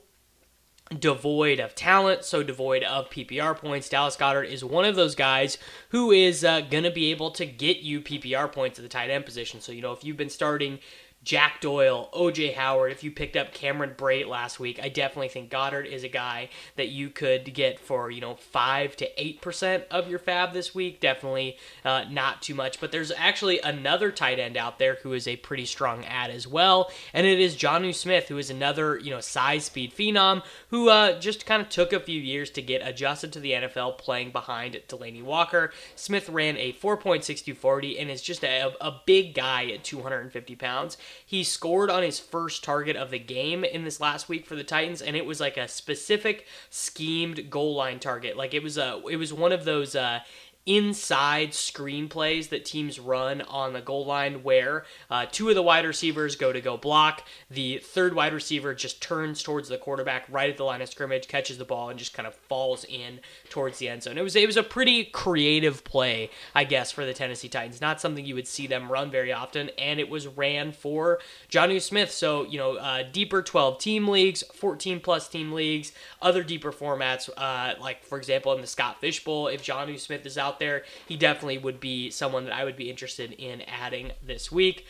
devoid 0.99 1.59
of 1.59 1.75
talent, 1.75 2.23
so 2.23 2.43
devoid 2.43 2.83
of 2.83 3.09
PPR 3.09 3.57
points. 3.57 3.89
Dallas 3.89 4.15
Goedert 4.15 4.49
is 4.49 4.63
one 4.63 4.85
of 4.85 4.95
those 4.95 5.15
guys 5.15 5.57
who 5.89 6.11
is 6.11 6.43
uh, 6.43 6.61
going 6.61 6.83
to 6.83 6.91
be 6.91 7.11
able 7.11 7.31
to 7.31 7.45
get 7.45 7.77
you 7.77 8.01
PPR 8.01 8.51
points 8.51 8.79
at 8.79 8.83
the 8.83 8.89
tight 8.89 9.09
end 9.09 9.25
position. 9.25 9.61
So, 9.61 9.71
you 9.71 9.81
know, 9.81 9.91
if 9.91 10.03
you've 10.03 10.17
been 10.17 10.29
starting 10.29 10.79
Jack 11.23 11.61
Doyle, 11.61 12.09
OJ 12.13 12.53
Howard. 12.55 12.91
If 12.91 13.03
you 13.03 13.11
picked 13.11 13.37
up 13.37 13.53
Cameron 13.53 13.93
Brate 13.97 14.27
last 14.27 14.59
week, 14.59 14.79
I 14.81 14.89
definitely 14.89 15.29
think 15.29 15.49
Goedert 15.49 15.85
is 15.85 16.03
a 16.03 16.09
guy 16.09 16.49
that 16.75 16.89
you 16.89 17.09
could 17.09 17.53
get 17.53 17.79
for 17.79 18.11
you 18.11 18.19
know 18.19 18.35
five 18.35 18.95
to 18.97 19.21
eight 19.21 19.41
percent 19.41 19.85
of 19.89 20.09
your 20.09 20.19
fab 20.19 20.53
this 20.53 20.75
week. 20.75 20.99
Definitely 20.99 21.57
uh, 21.85 22.05
not 22.09 22.41
too 22.41 22.55
much, 22.55 22.79
but 22.81 22.91
there's 22.91 23.11
actually 23.15 23.59
another 23.59 24.11
tight 24.11 24.39
end 24.39 24.57
out 24.57 24.79
there 24.79 24.97
who 25.03 25.13
is 25.13 25.27
a 25.27 25.37
pretty 25.37 25.65
strong 25.65 26.03
add 26.05 26.29
as 26.29 26.47
well, 26.47 26.91
and 27.13 27.25
it 27.25 27.39
is 27.39 27.55
Jonnu 27.55 27.95
Smith, 27.95 28.27
who 28.27 28.37
is 28.37 28.49
another 28.49 28.97
you 28.97 29.11
know 29.11 29.21
size 29.21 29.65
speed 29.65 29.93
phenom 29.95 30.43
who 30.69 30.89
uh, 30.89 31.19
just 31.19 31.45
kind 31.45 31.61
of 31.61 31.69
took 31.69 31.93
a 31.93 31.99
few 31.99 32.19
years 32.19 32.49
to 32.49 32.61
get 32.61 32.85
adjusted 32.85 33.31
to 33.33 33.39
the 33.39 33.51
NFL 33.51 33.97
playing 33.97 34.31
behind 34.31 34.81
Delanie 34.87 35.23
Walker. 35.23 35.71
Smith 35.95 36.27
ran 36.29 36.57
a 36.57 36.73
4.6240 36.73 38.01
and 38.01 38.09
is 38.09 38.21
just 38.21 38.43
a, 38.43 38.73
a 38.81 39.01
big 39.05 39.33
guy 39.33 39.69
at 39.71 39.83
250 39.83 40.55
pounds. 40.55 40.97
He 41.25 41.43
scored 41.43 41.89
on 41.89 42.03
his 42.03 42.19
first 42.19 42.63
target 42.63 42.95
of 42.95 43.11
the 43.11 43.19
game 43.19 43.63
in 43.63 43.83
this 43.83 43.99
last 43.99 44.29
week 44.29 44.45
for 44.45 44.55
the 44.55 44.63
Titans, 44.63 45.01
and 45.01 45.15
it 45.15 45.25
was 45.25 45.39
like 45.39 45.57
a 45.57 45.67
specific 45.67 46.45
schemed 46.69 47.49
goal 47.49 47.75
line 47.75 47.99
target. 47.99 48.37
Like 48.37 48.53
it 48.53 48.63
was 48.63 48.77
a, 48.77 49.01
it 49.09 49.17
was 49.17 49.33
one 49.33 49.51
of 49.51 49.65
those 49.65 49.95
uh, 49.95 50.19
inside 50.65 51.51
screenplays 51.51 52.49
that 52.49 52.63
teams 52.63 52.99
run 52.99 53.41
on 53.41 53.73
the 53.73 53.81
goal 53.81 54.05
line 54.05 54.43
where 54.43 54.85
uh, 55.09 55.25
two 55.29 55.49
of 55.49 55.55
the 55.55 55.61
wide 55.61 55.85
receivers 55.85 56.35
go 56.35 56.53
to 56.53 56.61
go 56.61 56.77
block. 56.77 57.23
The 57.49 57.79
third 57.79 58.13
wide 58.15 58.33
receiver 58.33 58.73
just 58.73 59.01
turns 59.01 59.43
towards 59.43 59.67
the 59.67 59.77
quarterback 59.77 60.25
right 60.29 60.49
at 60.49 60.57
the 60.57 60.63
line 60.63 60.81
of 60.81 60.89
scrimmage, 60.89 61.27
catches 61.27 61.57
the 61.57 61.65
ball, 61.65 61.89
and 61.89 61.99
just 61.99 62.13
kind 62.13 62.27
of 62.27 62.35
falls 62.35 62.85
in 62.85 63.19
towards 63.49 63.79
the 63.79 63.89
end 63.89 64.03
zone. 64.03 64.17
It 64.17 64.21
was 64.21 64.35
it 64.35 64.47
was 64.47 64.57
a 64.57 64.63
pretty 64.63 65.05
creative 65.05 65.83
play, 65.83 66.29
I 66.55 66.63
guess, 66.63 66.91
for 66.91 67.05
the 67.05 67.13
Tennessee 67.13 67.49
Titans. 67.49 67.81
Not 67.81 67.99
something 67.99 68.25
you 68.25 68.35
would 68.35 68.47
see 68.47 68.67
them 68.67 68.91
run 68.91 69.11
very 69.11 69.33
often, 69.33 69.69
and 69.77 69.99
it 69.99 70.09
was 70.09 70.27
ran 70.27 70.71
for 70.71 71.19
Jonnu 71.49 71.81
Smith. 71.81 72.11
So 72.11 72.43
you 72.43 72.57
know, 72.57 72.77
uh, 72.77 73.03
deeper 73.11 73.41
12 73.41 73.79
team 73.79 74.07
leagues, 74.07 74.43
14 74.53 75.01
plus 75.01 75.27
team 75.27 75.51
leagues, 75.51 75.91
other 76.21 76.43
deeper 76.43 76.71
formats, 76.71 77.29
uh, 77.35 77.73
like 77.81 78.03
for 78.03 78.17
example 78.17 78.53
in 78.53 78.61
the 78.61 78.67
Scott 78.67 79.01
Fish 79.01 79.23
Bowl, 79.23 79.47
if 79.47 79.61
Jonnu 79.61 79.99
Smith 79.99 80.25
is 80.25 80.37
out 80.37 80.52
out 80.53 80.59
there, 80.59 80.83
he 81.07 81.17
definitely 81.17 81.57
would 81.57 81.79
be 81.79 82.09
someone 82.09 82.45
that 82.45 82.53
I 82.53 82.63
would 82.63 82.75
be 82.75 82.89
interested 82.89 83.31
in 83.33 83.61
adding 83.61 84.11
this 84.25 84.51
week. 84.51 84.85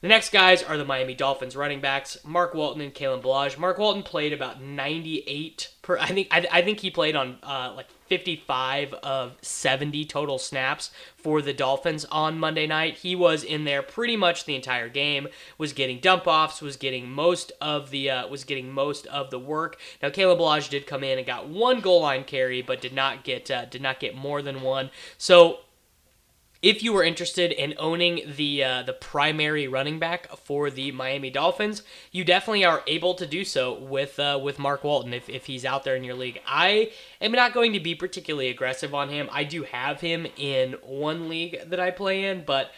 The 0.00 0.08
next 0.08 0.32
guys 0.32 0.64
are 0.64 0.76
the 0.76 0.84
Miami 0.84 1.14
Dolphins 1.14 1.54
running 1.54 1.80
backs, 1.80 2.18
Mark 2.24 2.54
Walton 2.54 2.80
and 2.80 2.92
Kalen 2.92 3.22
Ballage. 3.22 3.56
Mark 3.56 3.78
Walton 3.78 4.02
played 4.02 4.32
about 4.32 4.60
98 4.60 5.70
per. 5.80 5.96
I 5.96 6.06
think 6.06 6.28
I, 6.32 6.46
I 6.50 6.62
think 6.62 6.80
he 6.80 6.90
played 6.90 7.14
on 7.14 7.38
uh, 7.42 7.72
like 7.76 7.86
55 8.12 8.92
of 9.02 9.36
70 9.40 10.04
total 10.04 10.38
snaps 10.38 10.90
for 11.16 11.40
the 11.40 11.54
Dolphins 11.54 12.04
on 12.12 12.38
Monday 12.38 12.66
night. 12.66 12.98
He 12.98 13.16
was 13.16 13.42
in 13.42 13.64
there 13.64 13.80
pretty 13.80 14.18
much 14.18 14.44
the 14.44 14.54
entire 14.54 14.90
game. 14.90 15.28
Was 15.56 15.72
getting 15.72 15.98
dump 15.98 16.26
offs. 16.26 16.60
Was 16.60 16.76
getting 16.76 17.10
most 17.10 17.52
of 17.58 17.88
the 17.88 18.10
uh, 18.10 18.28
was 18.28 18.44
getting 18.44 18.70
most 18.70 19.06
of 19.06 19.30
the 19.30 19.38
work. 19.38 19.80
Now 20.02 20.10
Caleb 20.10 20.40
Ballage 20.40 20.68
did 20.68 20.86
come 20.86 21.02
in 21.02 21.16
and 21.16 21.26
got 21.26 21.48
one 21.48 21.80
goal 21.80 22.02
line 22.02 22.24
carry, 22.24 22.60
but 22.60 22.82
did 22.82 22.92
not 22.92 23.24
get 23.24 23.50
uh, 23.50 23.64
did 23.64 23.80
not 23.80 23.98
get 23.98 24.14
more 24.14 24.42
than 24.42 24.60
one. 24.60 24.90
So 25.16 25.60
if 26.62 26.80
you 26.80 26.92
were 26.92 27.02
interested 27.02 27.50
in 27.50 27.74
owning 27.76 28.22
the 28.36 28.62
uh, 28.62 28.82
the 28.84 28.92
primary 28.92 29.66
running 29.66 29.98
back 29.98 30.28
for 30.36 30.70
the 30.70 30.92
Miami 30.92 31.28
Dolphins, 31.28 31.82
you 32.12 32.24
definitely 32.24 32.64
are 32.64 32.84
able 32.86 33.14
to 33.14 33.26
do 33.26 33.44
so 33.44 33.74
with 33.74 34.18
uh, 34.20 34.38
with 34.42 34.60
Mark 34.60 34.84
Walton 34.84 35.12
if, 35.12 35.28
if 35.28 35.46
he's 35.46 35.64
out 35.64 35.82
there 35.82 35.96
in 35.96 36.04
your 36.04 36.14
league. 36.14 36.40
I 36.46 36.92
am 37.20 37.32
not 37.32 37.52
going 37.52 37.72
to 37.72 37.80
be 37.80 37.96
particularly 37.96 38.48
aggressive 38.48 38.94
on 38.94 39.08
him. 39.08 39.28
I 39.32 39.42
do 39.42 39.64
have 39.64 40.00
him 40.00 40.26
in 40.36 40.76
one 40.82 41.28
league 41.28 41.58
that 41.66 41.80
I 41.80 41.90
play 41.90 42.24
in, 42.24 42.44
but 42.44 42.70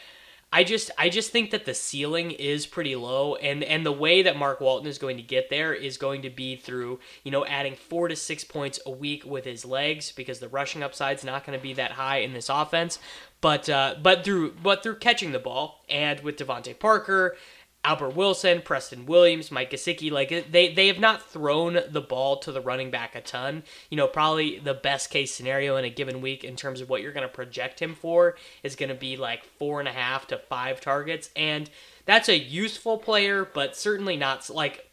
I 0.55 0.63
just 0.63 0.93
I 0.97 1.09
just 1.09 1.33
think 1.33 1.51
that 1.51 1.65
the 1.65 1.75
ceiling 1.75 2.31
is 2.31 2.65
pretty 2.65 2.95
low 2.95 3.35
and 3.35 3.65
and 3.65 3.85
the 3.85 3.91
way 3.91 4.23
that 4.23 4.37
Mark 4.37 4.61
Walton 4.61 4.87
is 4.87 4.99
going 4.99 5.17
to 5.17 5.23
get 5.23 5.51
there 5.51 5.75
is 5.75 5.97
going 5.97 6.23
to 6.23 6.31
be 6.31 6.55
through, 6.55 7.01
you 7.25 7.33
know, 7.33 7.45
adding 7.45 7.75
4 7.75 8.07
to 8.07 8.15
6 8.15 8.45
points 8.45 8.79
a 8.87 8.91
week 8.91 9.25
with 9.27 9.45
his 9.45 9.65
legs 9.65 10.13
because 10.13 10.39
the 10.39 10.49
rushing 10.49 10.85
upside's 10.85 11.25
not 11.25 11.45
going 11.45 11.59
to 11.59 11.63
be 11.63 11.73
that 11.73 11.91
high 11.91 12.19
in 12.19 12.35
this 12.35 12.49
offense, 12.49 13.01
but 13.45 13.69
uh, 13.69 13.95
but 14.03 14.25
through 14.25 14.53
but 14.63 14.83
through 14.83 14.97
catching 14.97 15.33
the 15.33 15.39
ball 15.39 15.85
and 15.91 16.21
with 16.21 16.39
DeVante 16.39 16.79
Parker 16.79 17.37
Albert 17.85 18.17
Wilson, 18.17 18.63
Preston 18.63 19.05
Williams, 19.05 19.53
Mike 19.53 19.71
Gesicki, 19.71 20.11
like 20.11 20.51
they 20.51 20.73
they 20.73 20.87
have 20.87 20.99
not 20.99 21.29
thrown 21.29 21.79
the 21.91 22.01
ball 22.01 22.39
to 22.39 22.51
the 22.51 22.63
running 22.63 22.91
back 22.91 23.15
a 23.15 23.21
ton. 23.21 23.63
You 23.91 23.99
know, 23.99 24.07
probably 24.07 24.61
the 24.61 24.73
best 24.73 25.11
case 25.11 25.31
scenario 25.31 25.77
in 25.77 25.85
a 25.85 25.91
given 25.91 26.23
week 26.23 26.43
in 26.43 26.57
terms 26.57 26.81
of 26.81 26.89
what 26.89 27.03
you're 27.03 27.13
going 27.13 27.29
to 27.29 27.35
project 27.35 27.83
him 27.83 27.95
for 27.95 28.35
is 28.63 28.77
going 28.77 28.89
to 28.89 28.95
be 28.95 29.19
like 29.19 29.45
four 29.45 29.79
and 29.79 29.91
a 29.91 29.93
half 29.93 30.27
to 30.29 30.39
five 30.39 30.81
targets, 30.81 31.29
and 31.37 31.69
that's 32.07 32.31
a 32.31 32.39
useful 32.39 32.97
player, 32.97 33.45
but 33.45 33.77
certainly 33.77 34.17
not 34.17 34.49
like 34.49 34.91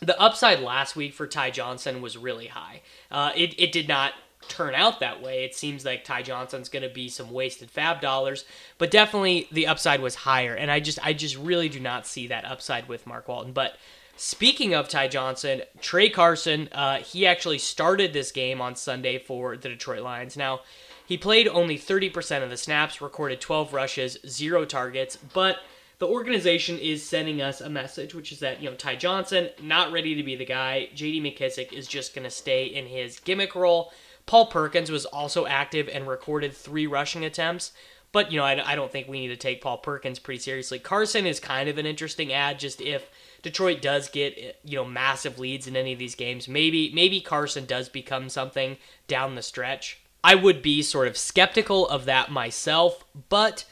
the 0.00 0.18
upside 0.18 0.60
last 0.60 0.96
week 0.96 1.12
for 1.12 1.26
Ty 1.26 1.50
Johnson 1.50 2.00
was 2.00 2.16
really 2.16 2.46
high. 2.46 2.80
Uh, 3.10 3.32
it 3.36 3.54
it 3.60 3.72
did 3.72 3.88
not 3.88 4.14
turn 4.48 4.74
out 4.74 5.00
that 5.00 5.22
way. 5.22 5.44
It 5.44 5.54
seems 5.54 5.84
like 5.84 6.04
Ty 6.04 6.22
Johnson's 6.22 6.68
going 6.68 6.82
to 6.82 6.88
be 6.88 7.08
some 7.08 7.30
wasted 7.30 7.70
fab 7.70 8.00
dollars, 8.00 8.44
but 8.78 8.90
definitely 8.90 9.48
the 9.52 9.66
upside 9.66 10.00
was 10.00 10.14
higher. 10.14 10.54
And 10.54 10.70
I 10.70 10.80
just 10.80 11.04
I 11.04 11.12
just 11.12 11.36
really 11.36 11.68
do 11.68 11.80
not 11.80 12.06
see 12.06 12.26
that 12.28 12.44
upside 12.44 12.88
with 12.88 13.06
Mark 13.06 13.28
Walton. 13.28 13.52
But 13.52 13.76
speaking 14.16 14.74
of 14.74 14.88
Ty 14.88 15.08
Johnson, 15.08 15.62
Tra 15.80 16.10
Carson, 16.10 16.68
uh, 16.72 16.98
he 16.98 17.26
actually 17.26 17.58
started 17.58 18.12
this 18.12 18.32
game 18.32 18.60
on 18.60 18.76
Sunday 18.76 19.18
for 19.18 19.56
the 19.56 19.68
Detroit 19.68 20.02
Lions. 20.02 20.36
Now, 20.36 20.60
he 21.06 21.18
played 21.18 21.48
only 21.48 21.76
30% 21.76 22.42
of 22.42 22.50
the 22.50 22.56
snaps, 22.56 23.00
recorded 23.00 23.40
12 23.40 23.74
rushes, 23.74 24.18
zero 24.26 24.64
targets, 24.64 25.16
but 25.16 25.58
the 25.98 26.08
organization 26.08 26.78
is 26.78 27.06
sending 27.06 27.40
us 27.40 27.60
a 27.60 27.68
message, 27.70 28.12
which 28.12 28.32
is 28.32 28.40
that, 28.40 28.60
you 28.60 28.68
know, 28.68 28.74
Ty 28.74 28.96
Johnson, 28.96 29.50
not 29.62 29.92
ready 29.92 30.16
to 30.16 30.22
be 30.24 30.34
the 30.34 30.44
guy. 30.44 30.88
JD 30.94 31.22
McKissic 31.22 31.72
is 31.72 31.86
just 31.86 32.12
going 32.12 32.24
to 32.24 32.30
stay 32.30 32.64
in 32.64 32.86
his 32.86 33.20
gimmick 33.20 33.54
role. 33.54 33.92
Paul 34.26 34.46
Perkins 34.46 34.90
was 34.90 35.04
also 35.06 35.46
active 35.46 35.88
and 35.92 36.06
recorded 36.06 36.54
three 36.54 36.86
rushing 36.86 37.24
attempts. 37.24 37.72
But, 38.12 38.30
you 38.30 38.38
know, 38.38 38.44
I, 38.44 38.72
I 38.72 38.74
don't 38.74 38.92
think 38.92 39.08
we 39.08 39.20
need 39.20 39.28
to 39.28 39.36
take 39.36 39.62
Paul 39.62 39.78
Perkins 39.78 40.18
pretty 40.18 40.40
seriously. 40.40 40.78
Carson 40.78 41.26
is 41.26 41.40
kind 41.40 41.68
of 41.68 41.78
an 41.78 41.86
interesting 41.86 42.30
add, 42.30 42.58
just 42.58 42.80
if 42.82 43.10
Detroit 43.40 43.80
does 43.80 44.10
get, 44.10 44.60
you 44.64 44.76
know, 44.76 44.84
massive 44.84 45.38
leads 45.38 45.66
in 45.66 45.76
any 45.76 45.94
of 45.94 45.98
these 45.98 46.14
games, 46.14 46.46
maybe 46.46 46.92
maybe 46.94 47.20
Carson 47.20 47.64
does 47.64 47.88
become 47.88 48.28
something 48.28 48.76
down 49.08 49.34
the 49.34 49.42
stretch. 49.42 49.98
I 50.22 50.34
would 50.34 50.62
be 50.62 50.82
sort 50.82 51.08
of 51.08 51.16
skeptical 51.16 51.88
of 51.88 52.04
that 52.04 52.30
myself, 52.30 53.04
but 53.28 53.64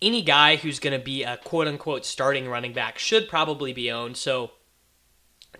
any 0.00 0.22
guy 0.22 0.56
who's 0.56 0.80
going 0.80 0.98
to 0.98 1.04
be 1.04 1.22
a 1.22 1.36
quote 1.36 1.68
unquote 1.68 2.04
starting 2.04 2.48
running 2.48 2.72
back 2.72 2.98
should 2.98 3.28
probably 3.28 3.72
be 3.72 3.90
owned. 3.92 4.16
So 4.16 4.52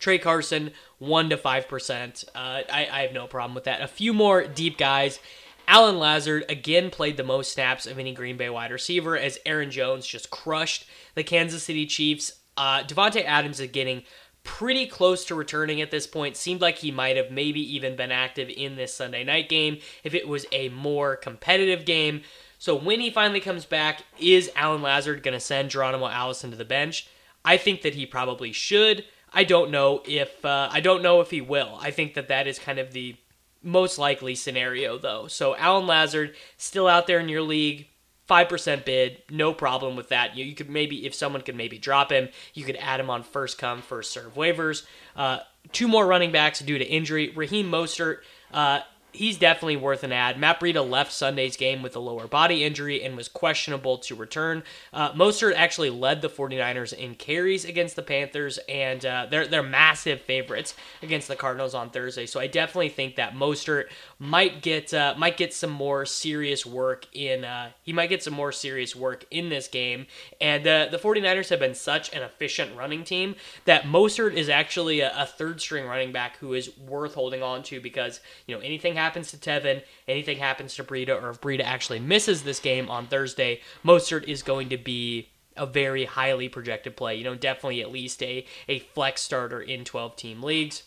Tra 0.03 0.19
Carson, 0.19 0.73
1 0.99 1.31
to 1.31 1.37
5%. 1.37 2.25
Uh, 2.29 2.29
I, 2.35 2.89
I 2.91 3.03
have 3.03 3.13
no 3.13 3.27
problem 3.27 3.55
with 3.55 3.65
that. 3.65 3.81
A 3.81 3.87
few 3.87 4.13
more 4.13 4.45
deep 4.45 4.77
guys. 4.77 5.21
Allen 5.69 5.99
Lazard 5.99 6.45
again 6.49 6.91
played 6.91 7.17
the 7.17 7.23
most 7.23 7.53
snaps 7.53 7.87
of 7.87 7.99
any 7.99 8.13
Green 8.13 8.37
Bay 8.37 8.51
wide 8.51 8.73
receiver 8.73 9.17
as 9.17 9.39
Aaron 9.47 9.71
Jones 9.71 10.07
just 10.07 10.29
crushed 10.29 10.87
the 11.15 11.23
Kansas 11.23 11.63
City 11.63 11.87
Chiefs. 11.87 12.41
Uh, 12.57 12.83
Davante 12.83 13.25
Adams 13.25 13.61
is 13.61 13.71
getting 13.71 14.03
pretty 14.43 14.87
close 14.87 15.25
to 15.27 15.37
returning 15.37 15.81
at 15.81 15.93
this 15.93 16.09
point. 16.09 16.37
Seemed 16.37 16.61
like 16.61 16.79
he 16.79 16.91
might 16.91 17.17
have 17.17 17.31
maybe 17.31 17.61
even 17.75 17.95
been 17.95 18.11
active 18.11 18.51
in 18.51 18.75
this 18.75 18.93
Sunday 18.93 19.23
night 19.23 19.49
game 19.49 19.79
if 20.03 20.15
it 20.15 20.27
was 20.27 20.47
a 20.51 20.69
more 20.71 21.15
competitive 21.15 21.85
game. 21.85 22.23
So 22.59 22.75
when 22.75 23.01
he 23.01 23.11
finally 23.11 23.41
comes 23.41 23.65
back, 23.65 24.03
is 24.19 24.51
Allen 24.57 24.83
Lazard 24.83 25.23
going 25.23 25.35
to 25.35 25.41
send 25.41 25.71
Geronimo 25.71 26.09
Allison 26.09 26.51
to 26.51 26.57
the 26.57 26.65
bench? 26.65 27.07
I 27.45 27.57
think 27.57 27.83
that 27.83 27.95
he 27.95 28.05
probably 28.05 28.53
should. 28.53 29.05
I 29.35 29.45
don't 29.45 29.71
know 29.71 30.03
if 30.07 30.45
uh, 30.45 30.69
I 30.71 30.81
don't 30.81 31.03
know 31.03 31.21
if 31.21 31.31
he 31.31 31.41
will. 31.41 31.79
I 31.81 31.91
think 31.91 32.15
that 32.15 32.29
that 32.29 32.47
is 32.47 32.59
kind 32.59 32.79
of 32.79 32.93
the 32.93 33.17
most 33.63 33.99
likely 33.99 34.35
scenario 34.35 34.99
though. 34.99 35.27
So 35.27 35.57
Allen 35.57 35.87
Lazard 35.87 36.35
still 36.57 36.89
out 36.89 37.07
there 37.07 37.21
in 37.21 37.29
your 37.29 37.43
league, 37.43 37.89
five 38.27 38.49
percent 38.49 38.85
bid, 38.85 39.23
no 39.31 39.53
problem 39.53 39.97
with 39.97 40.09
that. 40.11 40.37
You, 40.37 40.45
you, 40.45 40.55
could 40.55 40.69
maybe 40.71 41.07
if 41.07 41.15
someone 41.15 41.43
could 41.43 41.57
maybe 41.57 41.79
drop 41.79 42.11
him, 42.11 42.29
you 42.55 42.65
could 42.65 42.77
add 42.77 43.01
him 43.01 43.11
on 43.11 43.23
first 43.23 43.59
come 43.59 43.83
first 43.83 44.13
serve 44.13 44.35
waivers. 44.35 44.85
Uh, 45.17 45.39
two 45.73 45.89
more 45.89 46.07
running 46.07 46.33
backs 46.33 46.61
due 46.61 46.79
to 46.79 46.85
injury. 46.85 47.33
Raheem 47.35 47.71
Mostert. 47.71 48.19
Uh, 48.53 48.81
he's 49.13 49.39
definitely 49.39 49.77
worth 49.77 50.03
an 50.03 50.13
add. 50.13 50.39
Matt 50.39 50.61
Breida 50.61 50.89
left 50.89 51.13
Sunday's 51.13 51.57
game 51.57 51.83
with 51.83 51.95
a 51.95 52.01
lower 52.01 52.27
body 52.27 52.65
injury 52.65 53.03
and 53.03 53.17
was 53.17 53.29
questionable 53.29 53.99
to 53.99 54.15
return. 54.15 54.63
Uh, 54.93 55.13
Mostert 55.13 55.55
actually 55.55 55.91
led 55.91 56.23
the 56.23 56.29
49ers 56.29 56.93
in 56.93 57.15
carries 57.15 57.65
against 57.65 57.97
the 57.97 58.03
Panthers, 58.03 58.59
and 58.69 59.05
uh, 59.05 59.27
they're, 59.31 59.47
they're 59.47 59.63
massive 59.63 60.21
favorites 60.23 60.75
against 61.03 61.29
the 61.29 61.37
Cardinals 61.37 61.75
on 61.75 61.91
Thursday. 61.91 62.27
So 62.27 62.41
I 62.41 62.47
definitely 62.47 62.89
think 62.89 63.17
that 63.17 63.35
Mostert 63.35 63.85
might 64.19 64.63
get 64.63 64.95
uh, 64.95 65.15
might 65.19 65.37
get 65.37 65.53
some 65.53 65.71
more 65.71 66.07
serious 66.07 66.65
work 66.65 67.07
in 67.13 67.45
uh, 67.45 67.71
he 67.83 67.93
might 67.93 68.09
get 68.09 68.23
some 68.23 68.35
more 68.35 68.53
serious 68.53 68.95
work 68.95 69.25
in 69.31 69.49
this 69.49 69.69
game. 69.69 70.07
And 70.41 70.67
uh, 70.67 70.87
the 70.91 70.99
49ers 70.99 71.49
have 71.51 71.59
been 71.59 71.75
such 71.75 72.15
an 72.15 72.23
efficient 72.23 72.77
running 72.77 73.05
team 73.05 73.35
that 73.65 73.83
Mostert 73.83 74.35
is 74.35 74.49
actually 74.49 75.01
a, 75.01 75.13
a 75.17 75.27
third 75.27 75.61
string 75.61 75.87
running 75.87 76.13
back 76.13 76.37
who 76.39 76.55
is 76.55 76.77
worth 76.79 77.15
holding 77.15 77.43
on 77.43 77.63
to 77.65 77.81
because 77.81 78.21
you 78.47 78.55
know 78.55 78.61
anything 78.61 78.95
happens 79.03 79.31
to 79.33 79.37
Tevin, 79.37 79.83
anything 80.07 80.39
happens 80.39 80.75
to 80.77 80.85
Breida, 80.85 81.21
or 81.21 81.31
if 81.31 81.41
Breida 81.41 81.65
actually 81.65 81.99
misses 81.99 82.45
this 82.45 82.61
game 82.61 82.89
on 82.89 83.07
Thursday, 83.07 83.61
Mostert 83.85 84.25
is 84.25 84.43
going 84.43 84.69
to 84.69 84.79
be 84.79 85.29
a 85.57 85.67
very 85.67 86.05
highly 86.05 86.49
projected 86.49 86.97
play. 86.97 87.17
You 87.17 87.25
know, 87.25 87.35
definitely 87.35 87.83
at 87.83 87.93
least 87.93 88.23
a, 88.23 88.47
a 88.69 88.79
flex 88.79 89.21
starter 89.23 89.61
in 89.61 89.85
12 89.85 90.17
team 90.17 90.43
leagues. 90.43 90.85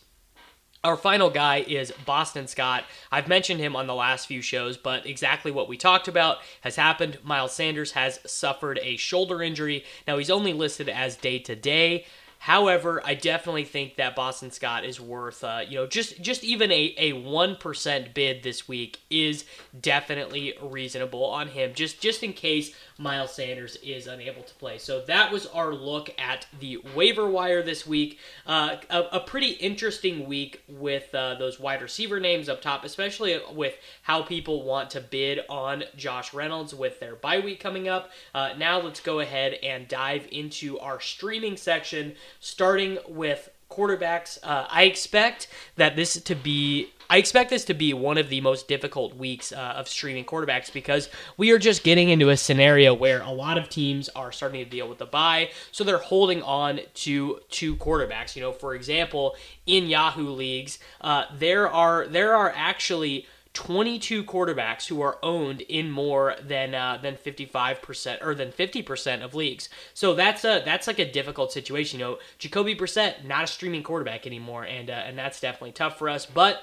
Our 0.84 0.96
final 0.96 1.32
guy 1.32 1.66
is 1.68 1.92
Boston 2.06 2.48
Scott. 2.48 2.84
I've 3.12 3.28
mentioned 3.28 3.60
him 3.60 3.76
on 3.76 3.88
the 3.88 3.96
last 3.96 4.28
few 4.28 4.42
shows, 4.44 4.78
but 4.78 5.08
exactly 5.08 5.52
what 5.52 5.68
we 5.68 5.78
talked 5.78 6.08
about 6.08 6.38
has 6.62 6.76
happened. 6.76 7.18
Miles 7.24 7.54
Sanders 7.54 7.94
has 7.94 8.20
suffered 8.26 8.80
a 8.84 8.96
shoulder 8.96 9.42
injury. 9.42 9.84
Now, 10.08 10.20
he's 10.20 10.30
only 10.30 10.54
listed 10.54 10.88
as 10.88 11.16
day 11.16 11.40
to 11.40 11.56
day. 11.56 12.06
However, 12.46 13.02
I 13.04 13.16
definitely 13.16 13.64
think 13.64 13.96
that 13.96 14.16
Boston 14.16 14.52
Scott 14.52 14.86
is 14.86 15.02
worth, 15.02 15.44
uh, 15.44 15.62
you 15.68 15.78
know, 15.80 15.88
just 15.88 16.22
just 16.22 16.44
even 16.44 16.72
a 16.72 16.94
a 17.00 17.14
one 17.14 17.56
percent 17.56 18.14
bid 18.14 18.44
this 18.44 18.68
week 18.68 19.00
is 19.10 19.46
definitely 19.82 20.54
reasonable 20.62 21.26
on 21.26 21.48
him, 21.48 21.74
just 21.74 22.00
just 22.00 22.22
in 22.22 22.34
case 22.34 22.72
Miles 22.98 23.34
Sanders 23.34 23.78
is 23.84 24.08
unable 24.08 24.44
to 24.44 24.54
play. 24.56 24.78
So 24.78 25.02
that 25.02 25.32
was 25.32 25.46
our 25.48 25.74
look 25.74 26.10
at 26.18 26.48
the 26.60 26.78
waiver 26.96 27.30
wire 27.30 27.62
this 27.62 27.86
week. 27.86 28.20
Uh, 28.46 28.78
a, 28.90 29.02
a, 29.14 29.20
pretty 29.20 29.50
interesting 29.50 30.28
week 30.28 30.64
with 30.68 31.14
uh, 31.14 31.36
those 31.36 31.60
wide 31.60 31.82
receiver 31.82 32.20
names 32.20 32.48
up 32.48 32.62
top, 32.62 32.86
especially 32.86 33.40
with 33.52 33.76
how 34.04 34.22
people 34.22 34.64
want 34.64 34.90
to 34.92 35.02
bid 35.02 35.42
on 35.50 35.84
Josh 35.98 36.34
Reynolds 36.34 36.74
with 36.74 37.00
their 37.00 37.16
bye 37.16 37.40
week 37.40 37.60
coming 37.60 37.88
up. 37.88 38.12
Uh, 38.34 38.54
now 38.58 38.80
let's 38.80 39.02
go 39.02 39.20
ahead 39.20 39.54
and 39.62 39.88
dive 39.88 40.28
into 40.32 40.80
our 40.80 41.02
streaming 41.02 41.58
section, 41.58 42.16
starting 42.40 42.98
with 43.08 43.50
quarterbacks. 43.70 44.38
Uh, 44.44 44.68
I 44.70 44.84
expect 44.84 45.48
that 45.76 45.96
this 45.96 46.22
to 46.22 46.36
be 46.36 46.92
I 47.10 47.18
expect 47.18 47.50
this 47.50 47.66
to 47.66 47.74
be 47.74 47.94
one 47.94 48.18
of 48.18 48.30
the 48.30 48.42
most 48.42 48.68
difficult 48.68 49.16
weeks 49.16 49.52
uh, 49.52 49.74
of 49.78 49.88
streaming 49.88 50.26
quarterbacks 50.26 50.72
because 50.72 51.10
we 51.38 51.52
are 51.52 51.60
just 51.60 51.84
getting 51.84 52.10
into 52.10 52.30
a 52.30 52.38
scenario 52.38 52.94
where 52.94 53.22
a 53.22 53.32
lot 53.32 53.58
of 53.58 53.70
teams 53.70 54.10
are 54.10 54.32
starting 54.32 54.64
to 54.64 54.70
deal 54.70 54.88
with 54.88 54.98
the 54.98 55.06
bye, 55.06 55.50
so 55.72 55.84
they're 55.84 55.98
holding 55.98 56.42
on 56.42 56.80
to 56.94 57.40
two 57.50 57.76
quarterbacks. 57.76 58.36
You 58.36 58.42
know, 58.42 58.52
for 58.52 58.74
example, 58.76 59.36
in 59.66 59.88
Yahoo 59.88 60.30
leagues, 60.30 60.80
uh, 61.02 61.26
there 61.38 61.70
are 61.70 62.08
there 62.08 62.36
are 62.36 62.52
actually 62.56 63.28
22 63.56 64.24
quarterbacks 64.26 64.88
who 64.88 65.02
are 65.02 65.18
owned 65.24 65.62
in 65.62 65.90
more 65.90 66.36
than 66.42 66.76
uh, 66.76 67.00
than 67.02 67.16
55% 67.16 68.24
or 68.24 68.36
than 68.36 68.52
50% 68.52 69.24
of 69.24 69.34
leagues. 69.34 69.70
So 69.94 70.14
that's 70.14 70.44
a 70.44 70.62
that's 70.64 70.88
like 70.88 71.00
a 71.00 71.10
difficult 71.10 71.52
situation. 71.52 72.00
You 72.00 72.06
know, 72.06 72.18
Jacoby 72.38 72.76
Brissett 72.76 73.24
not 73.24 73.46
a 73.46 73.48
streaming 73.48 73.82
quarterback 73.82 74.28
anymore, 74.28 74.66
and 74.66 74.90
uh, 74.90 74.94
and 74.94 75.18
that's 75.18 75.40
definitely 75.40 75.72
tough 75.72 75.98
for 75.98 76.10
us. 76.10 76.26
But 76.26 76.62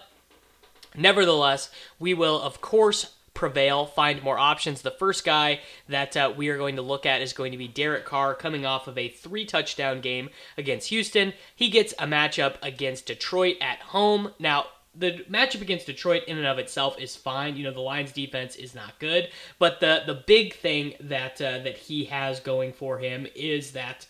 Nevertheless, 0.94 1.70
we 1.98 2.14
will, 2.14 2.40
of 2.40 2.60
course, 2.60 3.14
prevail, 3.34 3.86
find 3.86 4.22
more 4.22 4.38
options. 4.38 4.82
The 4.82 4.90
first 4.90 5.24
guy 5.24 5.60
that 5.88 6.16
uh, 6.16 6.32
we 6.36 6.48
are 6.48 6.58
going 6.58 6.76
to 6.76 6.82
look 6.82 7.06
at 7.06 7.22
is 7.22 7.32
going 7.32 7.52
to 7.52 7.58
be 7.58 7.68
Derek 7.68 8.04
Carr, 8.04 8.34
coming 8.34 8.66
off 8.66 8.88
of 8.88 8.98
a 8.98 9.08
three 9.08 9.44
touchdown 9.44 10.00
game 10.00 10.30
against 10.56 10.88
Houston. 10.88 11.32
He 11.54 11.70
gets 11.70 11.92
a 11.98 12.06
matchup 12.06 12.56
against 12.62 13.06
Detroit 13.06 13.56
at 13.60 13.78
home. 13.78 14.32
Now, 14.38 14.66
the 14.94 15.24
matchup 15.30 15.62
against 15.62 15.86
Detroit 15.86 16.24
in 16.26 16.36
and 16.36 16.46
of 16.46 16.58
itself 16.58 17.00
is 17.00 17.16
fine. 17.16 17.56
You 17.56 17.64
know, 17.64 17.72
the 17.72 17.80
Lions 17.80 18.12
defense 18.12 18.56
is 18.56 18.74
not 18.74 18.98
good, 18.98 19.30
but 19.58 19.80
the 19.80 20.02
the 20.06 20.22
big 20.26 20.54
thing 20.54 20.94
that 21.00 21.40
uh, 21.40 21.58
that 21.60 21.78
he 21.78 22.04
has 22.04 22.40
going 22.40 22.74
for 22.74 22.98
him 22.98 23.26
is 23.34 23.72
that 23.72 24.06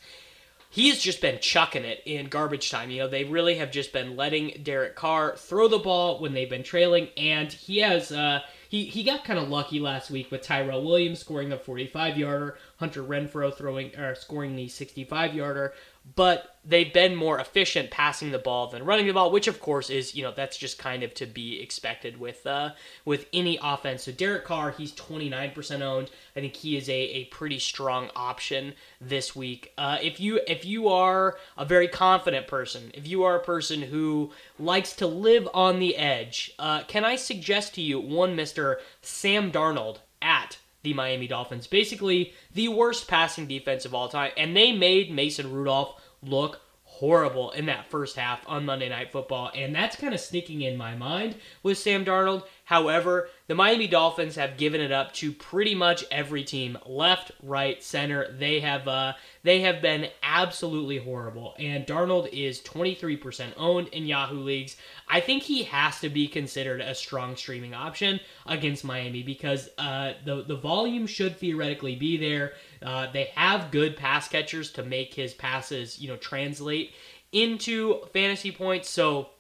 he's 0.72 1.00
just 1.00 1.20
been 1.20 1.38
chucking 1.38 1.84
it 1.84 2.02
in 2.04 2.26
garbage 2.26 2.70
time. 2.70 2.90
You 2.90 3.02
know, 3.02 3.08
they 3.08 3.24
really 3.24 3.56
have 3.56 3.70
just 3.70 3.92
been 3.92 4.16
letting 4.16 4.60
Derek 4.62 4.96
Carr 4.96 5.36
throw 5.36 5.68
the 5.68 5.78
ball 5.78 6.18
when 6.18 6.32
they've 6.32 6.50
been 6.50 6.64
trailing, 6.64 7.08
and 7.16 7.52
he 7.52 7.78
has 7.78 8.10
uh, 8.10 8.40
he 8.68 8.86
he 8.86 9.04
got 9.04 9.24
kind 9.24 9.38
of 9.38 9.48
lucky 9.48 9.78
last 9.78 10.10
week 10.10 10.30
with 10.30 10.42
Tyrell 10.42 10.82
Williams 10.82 11.20
scoring 11.20 11.50
the 11.50 11.58
45 11.58 12.18
yarder, 12.18 12.58
Hunter 12.78 13.04
Renfrow 13.04 13.54
throwing 13.54 13.94
or 13.96 14.14
scoring 14.16 14.56
the 14.56 14.66
65 14.66 15.34
yarder 15.34 15.74
but 16.14 16.56
they've 16.64 16.92
been 16.92 17.14
more 17.14 17.38
efficient 17.38 17.90
passing 17.90 18.30
the 18.30 18.38
ball 18.38 18.68
than 18.68 18.84
running 18.84 19.06
the 19.06 19.12
ball, 19.12 19.30
which 19.30 19.46
of 19.48 19.60
course 19.60 19.90
is 19.90 20.14
you 20.14 20.22
know 20.22 20.32
that's 20.34 20.56
just 20.56 20.78
kind 20.78 21.02
of 21.02 21.14
to 21.14 21.26
be 21.26 21.60
expected 21.60 22.18
with 22.18 22.46
uh, 22.46 22.70
with 23.04 23.26
any 23.32 23.58
offense. 23.62 24.04
So 24.04 24.12
Derek 24.12 24.44
Carr, 24.44 24.70
he's 24.70 24.92
29% 24.92 25.80
owned. 25.80 26.10
I 26.36 26.40
think 26.40 26.56
he 26.56 26.76
is 26.76 26.88
a, 26.88 26.92
a 26.92 27.24
pretty 27.26 27.58
strong 27.58 28.10
option 28.16 28.74
this 29.00 29.34
week. 29.34 29.72
Uh, 29.78 29.98
if 30.02 30.20
you 30.20 30.40
if 30.46 30.64
you 30.64 30.88
are 30.88 31.38
a 31.56 31.64
very 31.64 31.88
confident 31.88 32.46
person, 32.46 32.90
if 32.94 33.06
you 33.06 33.22
are 33.24 33.36
a 33.36 33.44
person 33.44 33.82
who 33.82 34.32
likes 34.58 34.94
to 34.94 35.06
live 35.06 35.48
on 35.54 35.78
the 35.78 35.96
edge, 35.96 36.52
uh, 36.58 36.82
can 36.84 37.04
I 37.04 37.16
suggest 37.16 37.74
to 37.74 37.80
you 37.80 38.00
one 38.00 38.36
Mister 38.36 38.80
Sam 39.02 39.52
Darnold 39.52 39.98
at 40.20 40.58
the 40.82 40.94
Miami 40.94 41.26
Dolphins. 41.26 41.66
Basically, 41.66 42.32
the 42.54 42.68
worst 42.68 43.08
passing 43.08 43.46
defense 43.46 43.84
of 43.84 43.94
all 43.94 44.08
time. 44.08 44.32
And 44.36 44.56
they 44.56 44.72
made 44.72 45.10
Mason 45.10 45.52
Rudolph 45.52 46.00
look 46.22 46.61
horrible 47.02 47.50
in 47.50 47.66
that 47.66 47.90
first 47.90 48.14
half 48.14 48.44
on 48.46 48.64
Monday 48.64 48.88
Night 48.88 49.10
Football. 49.10 49.50
And 49.56 49.74
that's 49.74 49.96
kind 49.96 50.14
of 50.14 50.20
sneaking 50.20 50.62
in 50.62 50.76
my 50.76 50.94
mind 50.94 51.34
with 51.64 51.76
Sam 51.76 52.04
Darnold. 52.04 52.44
However, 52.62 53.28
the 53.48 53.56
Miami 53.56 53.88
Dolphins 53.88 54.36
have 54.36 54.56
given 54.56 54.80
it 54.80 54.92
up 54.92 55.12
to 55.14 55.32
pretty 55.32 55.74
much 55.74 56.04
every 56.12 56.44
team, 56.44 56.78
left, 56.86 57.32
right, 57.42 57.82
center. 57.82 58.32
They 58.32 58.60
have 58.60 58.86
uh, 58.86 59.14
they 59.42 59.62
have 59.62 59.82
been 59.82 60.10
absolutely 60.22 60.98
horrible. 60.98 61.56
And 61.58 61.84
Darnold 61.84 62.28
is 62.32 62.60
23% 62.60 63.48
owned 63.56 63.88
in 63.88 64.06
Yahoo 64.06 64.38
leagues. 64.38 64.76
I 65.08 65.18
think 65.18 65.42
he 65.42 65.64
has 65.64 65.98
to 66.00 66.08
be 66.08 66.28
considered 66.28 66.80
a 66.80 66.94
strong 66.94 67.34
streaming 67.34 67.74
option 67.74 68.20
against 68.46 68.84
Miami 68.84 69.24
because 69.24 69.70
uh, 69.76 70.12
the 70.24 70.44
the 70.44 70.56
volume 70.56 71.08
should 71.08 71.36
theoretically 71.36 71.96
be 71.96 72.16
there. 72.16 72.52
Uh, 72.82 73.10
they 73.12 73.30
have 73.34 73.70
good 73.70 73.96
pass 73.96 74.28
catchers 74.28 74.70
to 74.72 74.82
make 74.82 75.14
his 75.14 75.34
passes, 75.34 76.00
you 76.00 76.08
know, 76.08 76.16
translate 76.16 76.92
into 77.32 78.00
fantasy 78.12 78.52
points. 78.52 78.88
So 78.88 79.30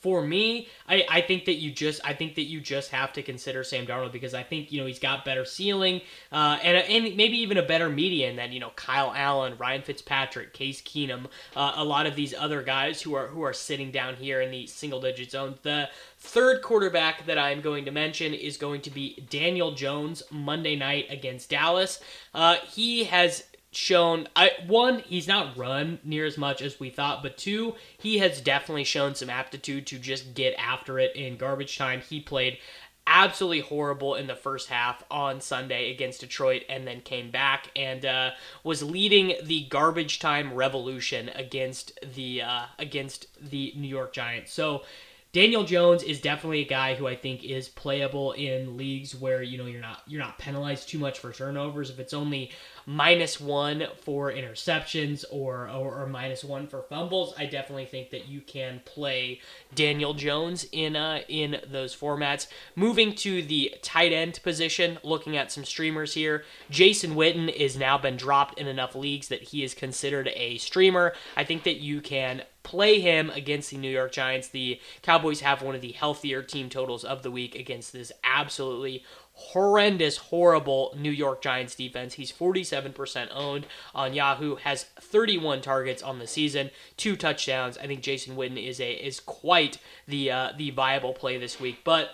for 0.00 0.22
me, 0.22 0.68
I, 0.88 1.04
I 1.10 1.20
think 1.20 1.44
that 1.46 1.54
you 1.54 1.70
just 1.70 2.00
I 2.04 2.12
think 2.12 2.34
that 2.36 2.42
you 2.42 2.60
just 2.60 2.90
have 2.90 3.12
to 3.14 3.22
consider 3.22 3.64
Sam 3.64 3.86
Darnold 3.86 4.12
because 4.12 4.34
I 4.34 4.42
think 4.42 4.70
you 4.70 4.80
know 4.80 4.86
he's 4.86 4.98
got 4.98 5.24
better 5.24 5.44
ceiling 5.44 6.00
uh, 6.30 6.58
and 6.62 6.76
and 6.76 7.16
maybe 7.16 7.38
even 7.38 7.58
a 7.58 7.62
better 7.62 7.88
median 7.88 8.36
than 8.36 8.52
you 8.52 8.60
know 8.60 8.70
Kyle 8.76 9.12
Allen, 9.14 9.54
Ryan 9.58 9.82
Fitzpatrick, 9.82 10.52
Case 10.52 10.80
Keenum, 10.80 11.26
uh, 11.56 11.72
a 11.76 11.84
lot 11.84 12.06
of 12.06 12.14
these 12.14 12.34
other 12.34 12.62
guys 12.62 13.02
who 13.02 13.14
are 13.14 13.28
who 13.28 13.42
are 13.42 13.52
sitting 13.52 13.90
down 13.90 14.14
here 14.16 14.40
in 14.40 14.50
the 14.50 14.66
single 14.66 15.00
digit 15.00 15.30
zone. 15.30 15.56
The 15.62 15.88
third 16.18 16.62
quarterback 16.62 17.26
that 17.26 17.38
I'm 17.38 17.60
going 17.60 17.84
to 17.84 17.90
mention 17.90 18.34
is 18.34 18.56
going 18.56 18.82
to 18.82 18.90
be 18.90 19.24
Daniel 19.30 19.72
Jones 19.72 20.22
Monday 20.30 20.76
night 20.76 21.06
against 21.10 21.50
Dallas. 21.50 22.00
Uh, 22.34 22.56
he 22.66 23.04
has 23.04 23.44
shown 23.78 24.26
I 24.34 24.50
one 24.66 25.00
he's 25.00 25.28
not 25.28 25.56
run 25.56 26.00
near 26.02 26.26
as 26.26 26.36
much 26.36 26.60
as 26.60 26.80
we 26.80 26.90
thought 26.90 27.22
but 27.22 27.38
two 27.38 27.76
he 27.96 28.18
has 28.18 28.40
definitely 28.40 28.84
shown 28.84 29.14
some 29.14 29.30
aptitude 29.30 29.86
to 29.86 29.98
just 29.98 30.34
get 30.34 30.54
after 30.58 30.98
it 30.98 31.14
in 31.14 31.36
garbage 31.36 31.78
time 31.78 32.00
he 32.00 32.20
played 32.20 32.58
absolutely 33.06 33.60
horrible 33.60 34.16
in 34.16 34.26
the 34.26 34.34
first 34.34 34.68
half 34.68 35.02
on 35.10 35.40
Sunday 35.40 35.90
against 35.90 36.20
Detroit 36.20 36.64
and 36.68 36.86
then 36.86 37.00
came 37.00 37.30
back 37.30 37.70
and 37.74 38.04
uh, 38.04 38.32
was 38.64 38.82
leading 38.82 39.34
the 39.42 39.64
garbage 39.70 40.18
time 40.18 40.52
revolution 40.52 41.30
against 41.34 41.98
the 42.14 42.42
uh, 42.42 42.64
against 42.80 43.26
the 43.40 43.72
New 43.76 43.88
York 43.88 44.12
Giants 44.12 44.52
so 44.52 44.82
Daniel 45.32 45.62
Jones 45.62 46.02
is 46.02 46.22
definitely 46.22 46.62
a 46.62 46.68
guy 46.68 46.94
who 46.94 47.06
I 47.06 47.14
think 47.14 47.44
is 47.44 47.68
playable 47.68 48.32
in 48.32 48.78
leagues 48.78 49.14
where 49.14 49.42
you 49.42 49.58
know 49.58 49.66
you're 49.66 49.80
not 49.80 50.02
you're 50.06 50.22
not 50.22 50.38
penalized 50.38 50.88
too 50.88 50.98
much 50.98 51.18
for 51.18 51.32
turnovers. 51.32 51.90
If 51.90 51.98
it's 51.98 52.14
only 52.14 52.50
minus 52.88 53.38
one 53.38 53.86
for 54.00 54.32
interceptions 54.32 55.22
or, 55.30 55.68
or, 55.68 56.00
or 56.00 56.06
minus 56.06 56.42
one 56.42 56.66
for 56.66 56.80
fumbles, 56.80 57.34
I 57.36 57.44
definitely 57.44 57.84
think 57.84 58.08
that 58.10 58.28
you 58.28 58.40
can 58.40 58.80
play 58.86 59.42
Daniel 59.74 60.14
Jones 60.14 60.66
in 60.72 60.96
uh, 60.96 61.20
in 61.28 61.60
those 61.70 61.94
formats. 61.94 62.46
Moving 62.74 63.14
to 63.16 63.42
the 63.42 63.74
tight 63.82 64.14
end 64.14 64.40
position, 64.42 64.96
looking 65.02 65.36
at 65.36 65.52
some 65.52 65.66
streamers 65.66 66.14
here. 66.14 66.44
Jason 66.70 67.14
Witten 67.14 67.52
is 67.52 67.76
now 67.76 67.98
been 67.98 68.16
dropped 68.16 68.58
in 68.58 68.66
enough 68.66 68.94
leagues 68.94 69.28
that 69.28 69.42
he 69.42 69.62
is 69.62 69.74
considered 69.74 70.30
a 70.34 70.56
streamer. 70.56 71.12
I 71.36 71.44
think 71.44 71.64
that 71.64 71.76
you 71.76 72.00
can 72.00 72.42
play 72.62 73.00
him 73.00 73.30
against 73.30 73.70
the 73.70 73.76
New 73.76 73.90
York 73.90 74.12
Giants. 74.12 74.48
The 74.48 74.80
Cowboys 75.02 75.40
have 75.40 75.62
one 75.62 75.74
of 75.74 75.80
the 75.80 75.92
healthier 75.92 76.42
team 76.42 76.68
totals 76.68 77.04
of 77.04 77.22
the 77.22 77.30
week 77.30 77.54
against 77.54 77.92
this 77.92 78.12
absolutely 78.24 79.04
horrendous, 79.38 80.16
horrible 80.16 80.92
New 80.98 81.12
York 81.12 81.40
Giants 81.40 81.76
defense. 81.76 82.14
He's 82.14 82.32
47% 82.32 83.28
owned 83.32 83.66
on 83.94 84.12
Yahoo, 84.12 84.56
has 84.56 84.84
31 85.00 85.60
targets 85.60 86.02
on 86.02 86.18
the 86.18 86.26
season, 86.26 86.70
two 86.96 87.14
touchdowns. 87.14 87.78
I 87.78 87.86
think 87.86 88.02
Jason 88.02 88.36
Witten 88.36 88.62
is 88.62 88.80
a 88.80 88.92
is 88.92 89.20
quite 89.20 89.78
the 90.08 90.30
uh, 90.30 90.52
the 90.56 90.70
viable 90.70 91.12
play 91.12 91.38
this 91.38 91.60
week, 91.60 91.78
but 91.84 92.10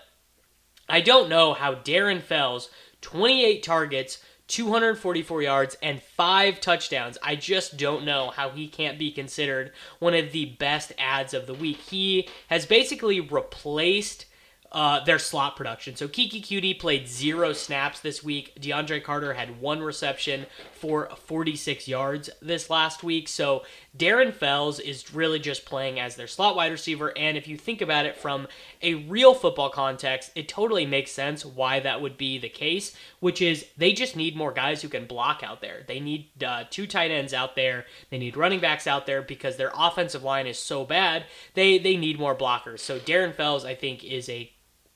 I 0.87 1.01
don't 1.01 1.31
know 1.31 1.55
how 1.55 1.77
Darren 1.77 2.21
Fells, 2.21 2.69
28 3.01 3.63
targets, 3.63 4.23
244 4.49 5.43
yards, 5.43 5.77
and 5.83 6.03
five 6.03 6.61
touchdowns. 6.61 7.17
I 7.23 7.37
just 7.37 7.79
don't 7.79 8.05
know 8.05 8.31
how 8.37 8.51
he 8.51 8.69
can't 8.69 8.99
be 8.99 9.11
considered 9.11 9.73
one 9.99 10.13
of 10.13 10.33
the 10.33 10.45
best 10.45 10.93
adds 10.99 11.33
of 11.33 11.47
the 11.47 11.55
week. 11.55 11.79
He 11.79 12.29
has 12.49 12.67
basically 12.67 13.19
replaced 13.19 14.27
uh, 14.75 15.05
their 15.05 15.21
slot 15.21 15.55
production. 15.55 15.95
So 15.95 16.09
Keke 16.09 16.43
Coutee 16.43 16.77
played 16.77 17.07
zero 17.07 17.53
snaps 17.53 18.01
this 18.01 18.25
week. 18.25 18.61
DeAndre 18.61 19.05
Carter 19.05 19.35
had 19.35 19.61
one 19.61 19.81
reception 19.81 20.47
for 20.73 21.09
46 21.27 21.87
yards 21.87 22.29
this 22.43 22.69
last 22.69 23.05
week. 23.05 23.29
So 23.29 23.63
Darren 23.97 24.35
Fells 24.35 24.81
is 24.81 25.15
really 25.15 25.39
just 25.39 25.65
playing 25.65 26.01
as 26.01 26.17
their 26.17 26.27
slot 26.27 26.57
wide 26.57 26.73
receiver. 26.73 27.17
And 27.17 27.37
if 27.37 27.47
you 27.47 27.57
think 27.57 27.83
about 27.83 28.05
it 28.05 28.17
from 28.17 28.49
a 28.83 28.95
real 28.95 29.33
football 29.33 29.71
context, 29.71 30.33
it 30.35 30.49
totally 30.49 30.85
makes 30.85 31.13
sense 31.13 31.45
why 31.45 31.79
that 31.79 32.03
would 32.03 32.19
be 32.19 32.39
the 32.39 32.49
case, 32.49 32.97
which 33.21 33.41
is 33.41 33.67
they 33.77 33.93
just 33.93 34.17
need 34.17 34.35
more 34.35 34.51
guys 34.51 34.83
who 34.83 34.89
can 34.89 35.07
block 35.07 35.43
out 35.45 35.61
there. 35.61 35.85
They 35.87 36.01
need 36.01 36.43
uh, 36.43 36.65
two 36.69 36.89
tight 36.89 37.13
ends 37.13 37.33
out 37.33 37.55
there. 37.55 37.87
They 38.11 38.19
need 38.19 38.37
running 38.37 38.59
backs 38.59 38.89
out 38.89 39.07
there 39.07 39.23
because 39.23 39.57
their 39.57 39.71
offensive 39.73 40.25
line 40.25 40.49
is 40.49 40.59
so 40.59 40.85
bad. 40.85 41.27
They 41.55 41.79
they 41.79 41.97
need 41.97 42.19
more 42.19 42.35
blockers. 42.35 42.81
So 42.81 42.99
Darren 42.99 43.33
Fells, 43.33 43.65
I 43.65 43.77
think, 43.77 44.03
is 44.03 44.29
a 44.29 44.51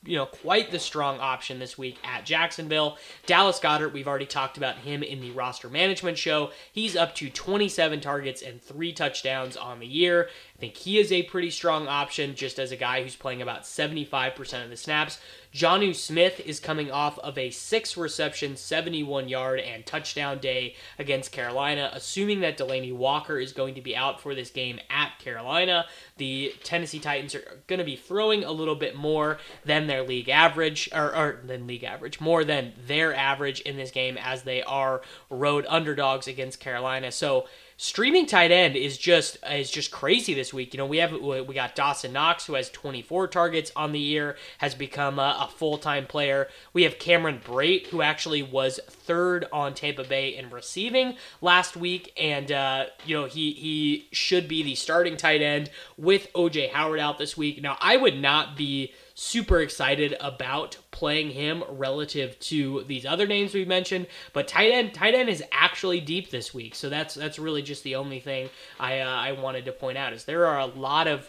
you 0.05 0.17
know, 0.17 0.27
quite 0.27 0.71
the 0.71 0.79
strong 0.79 1.19
option 1.19 1.59
this 1.59 1.77
week 1.77 1.99
at 2.05 2.25
Jacksonville. 2.25 2.97
Dallas 3.27 3.59
Goedert, 3.59 3.93
we've 3.93 4.07
already 4.07 4.27
talked 4.27 4.57
about 4.57 4.77
him 4.77 5.03
in 5.03 5.21
the 5.21 5.33
roster 5.33 5.69
management 5.69 6.17
show. 6.17 6.51
He's 6.73 6.97
up 6.97 7.15
to 7.17 7.29
27 7.29 8.01
targets 8.01 8.41
and 8.41 8.63
three 8.63 8.93
touchdowns 8.93 9.57
on 9.57 9.81
the 9.81 9.87
year. 9.87 10.29
I 10.57 10.61
think 10.61 10.77
he 10.77 10.99
is 10.99 11.11
a 11.11 11.25
pretty 11.25 11.51
strong 11.51 11.89
option 11.89 12.37
just 12.37 12.59
as 12.59 12.71
a 12.71 12.77
guy 12.77 13.03
who's 13.03 13.17
playing 13.17 13.43
about 13.43 13.63
75% 13.63 14.65
of 14.65 14.71
the 14.71 14.77
snaps. 14.77 15.19
Jonnu 15.59 15.93
Smith 15.93 16.41
is 16.47 16.61
coming 16.61 16.93
off 16.93 17.19
of 17.19 17.37
a 17.37 17.51
six 17.51 17.97
reception, 17.97 18.55
71 18.55 19.29
yard, 19.29 19.59
and 19.59 19.85
touchdown 19.85 20.39
day 20.39 20.77
against 21.01 21.33
Carolina. 21.33 21.91
Assuming 21.93 22.39
that 22.41 22.57
Delanie 22.57 22.95
Walker 22.95 23.41
is 23.41 23.53
going 23.53 23.75
to 23.75 23.81
be 23.81 23.97
out 23.97 24.21
for 24.21 24.37
this 24.37 24.51
game 24.51 24.79
at 24.89 25.19
Carolina, 25.19 25.87
the 26.17 26.55
Tennessee 26.63 27.01
Titans 27.01 27.35
are 27.35 27.61
going 27.67 27.81
to 27.81 27.85
be 27.85 27.97
throwing 27.97 28.45
a 28.45 28.53
little 28.53 28.77
bit 28.77 28.95
more 28.95 29.39
than 29.65 29.89
their 29.89 30.05
league 30.05 30.29
average, 30.29 30.89
or, 30.95 31.13
or 31.13 31.41
than 31.43 31.67
league 31.67 31.83
average, 31.83 32.21
more 32.21 32.45
than 32.45 32.73
their 32.87 33.13
average 33.13 33.61
in 33.63 33.77
this 33.77 33.91
game 33.91 34.17
as 34.17 34.45
they 34.45 34.63
are 34.63 35.03
road 35.29 35.67
underdogs 35.69 36.29
against 36.29 36.61
Carolina. 36.61 37.11
So, 37.11 37.49
streaming 37.79 38.27
tight 38.27 38.51
end 38.51 38.77
is 38.77 38.99
just 38.99 39.39
is 39.51 39.71
just 39.71 39.91
crazy 39.91 40.35
this 40.35 40.53
week. 40.53 40.75
You 40.75 40.79
know, 40.79 40.87
we 40.87 40.99
have 40.99 41.13
we 41.13 41.55
got 41.55 41.75
Dawson 41.75 42.13
Knox 42.13 42.45
who 42.45 42.55
has 42.55 42.69
24 42.69 43.29
targets 43.29 43.73
on 43.75 43.93
the 43.93 44.01
year, 44.01 44.37
has 44.59 44.75
become 44.75 45.19
a, 45.19 45.49
a 45.49 45.51
full 45.57 45.79
time 45.79 46.05
player. 46.07 46.49
We 46.75 46.83
have 46.83 46.99
Cameron 46.99 47.41
Brate 47.43 47.87
who 47.87 48.03
actually 48.03 48.43
was 48.43 48.79
third 48.87 49.47
on 49.53 49.73
Tampa 49.73 50.05
Bay 50.05 50.37
in 50.37 50.51
receiving 50.51 51.17
last 51.41 51.77
week, 51.77 52.13
and 52.21 52.53
uh, 52.53 52.87
you 53.07 53.17
know 53.17 53.27
he 53.27 53.53
he 53.53 54.09
should 54.13 54.49
be 54.49 54.63
the 54.63 54.75
starting 54.75 55.17
tight 55.17 55.41
end 55.41 55.71
with 55.97 56.31
OJ 56.35 56.73
Howard 56.73 57.01
out 57.01 57.17
this 57.17 57.37
week. 57.37 57.63
Now 57.63 57.79
I 57.81 57.97
would 57.97 58.21
not 58.21 58.57
be 58.57 58.93
super 59.19 59.61
excited 59.61 60.17
about 60.21 60.79
playing 60.93 61.31
him 61.31 61.65
relative 61.69 62.39
to 62.39 62.85
these 62.87 63.05
other 63.05 63.27
names 63.27 63.53
we've 63.53 63.67
mentioned. 63.67 64.07
But 64.33 64.47
tight 64.47 64.71
end, 64.71 64.95
tight 64.95 65.15
end 65.15 65.29
is 65.29 65.43
actually 65.51 66.01
deep 66.01 66.31
this 66.31 66.55
week, 66.55 66.77
so 66.77 66.89
that's 66.89 67.15
that's 67.15 67.39
really 67.39 67.63
just 67.63 67.83
the 67.83 67.97
only 67.97 68.21
thing 68.21 68.49
I 68.79 69.01
uh, 69.01 69.09
I 69.09 69.33
wanted 69.33 69.65
to 69.65 69.73
point 69.73 69.99
out 69.99 70.13
is 70.13 70.25
there 70.25 70.47
are 70.47 70.61
a 70.61 70.67
lot 70.67 71.09
of 71.09 71.29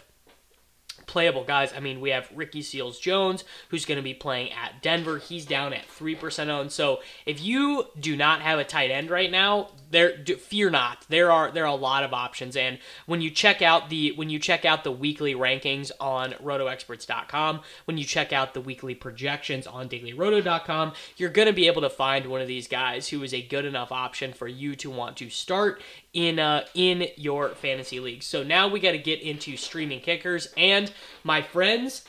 playable 1.10 1.42
guys. 1.42 1.72
I 1.76 1.80
mean, 1.80 2.00
we 2.00 2.10
have 2.10 2.30
Ricky 2.32 2.62
Seals 2.62 3.00
Jones, 3.00 3.42
who's 3.68 3.84
going 3.84 3.96
to 3.96 4.02
be 4.02 4.14
playing 4.14 4.52
at 4.52 4.80
Denver. 4.80 5.18
He's 5.18 5.44
down 5.44 5.72
at 5.72 5.88
3% 5.88 6.48
owned. 6.48 6.70
So 6.70 7.00
if 7.26 7.42
you 7.42 7.88
do 7.98 8.16
not 8.16 8.42
have 8.42 8.60
a 8.60 8.64
tight 8.64 8.92
end 8.92 9.10
right 9.10 9.30
now, 9.30 9.70
there 9.90 10.12
fear 10.38 10.70
not. 10.70 11.04
There 11.08 11.32
are 11.32 11.50
there 11.50 11.64
are 11.64 11.66
a 11.66 11.74
lot 11.74 12.04
of 12.04 12.14
options. 12.14 12.56
And 12.56 12.78
when 13.06 13.20
you 13.20 13.30
check 13.30 13.60
out 13.60 13.90
the 13.90 14.12
when 14.12 14.30
you 14.30 14.38
check 14.38 14.64
out 14.64 14.84
the 14.84 14.92
weekly 14.92 15.34
rankings 15.34 15.90
on 15.98 16.32
rotoexperts.com, 16.34 17.60
when 17.86 17.98
you 17.98 18.04
check 18.04 18.32
out 18.32 18.54
the 18.54 18.60
weekly 18.60 18.94
projections 18.94 19.66
on 19.66 19.88
dailyroto.com, 19.88 20.92
you're 21.16 21.30
going 21.30 21.48
to 21.48 21.52
be 21.52 21.66
able 21.66 21.82
to 21.82 21.90
find 21.90 22.26
one 22.26 22.40
of 22.40 22.46
these 22.46 22.68
guys 22.68 23.08
who 23.08 23.22
is 23.24 23.34
a 23.34 23.42
good 23.42 23.64
enough 23.64 23.90
option 23.90 24.32
for 24.32 24.46
you 24.46 24.76
to 24.76 24.90
want 24.90 25.16
to 25.16 25.28
start 25.28 25.82
in 26.12 26.38
uh 26.38 26.64
in 26.74 27.06
your 27.16 27.50
fantasy 27.50 28.00
league. 28.00 28.22
So 28.22 28.42
now 28.42 28.68
we 28.68 28.80
got 28.80 28.92
to 28.92 28.98
get 28.98 29.20
into 29.20 29.56
streaming 29.56 30.00
kickers 30.00 30.48
and 30.56 30.92
my 31.22 31.42
friends, 31.42 32.04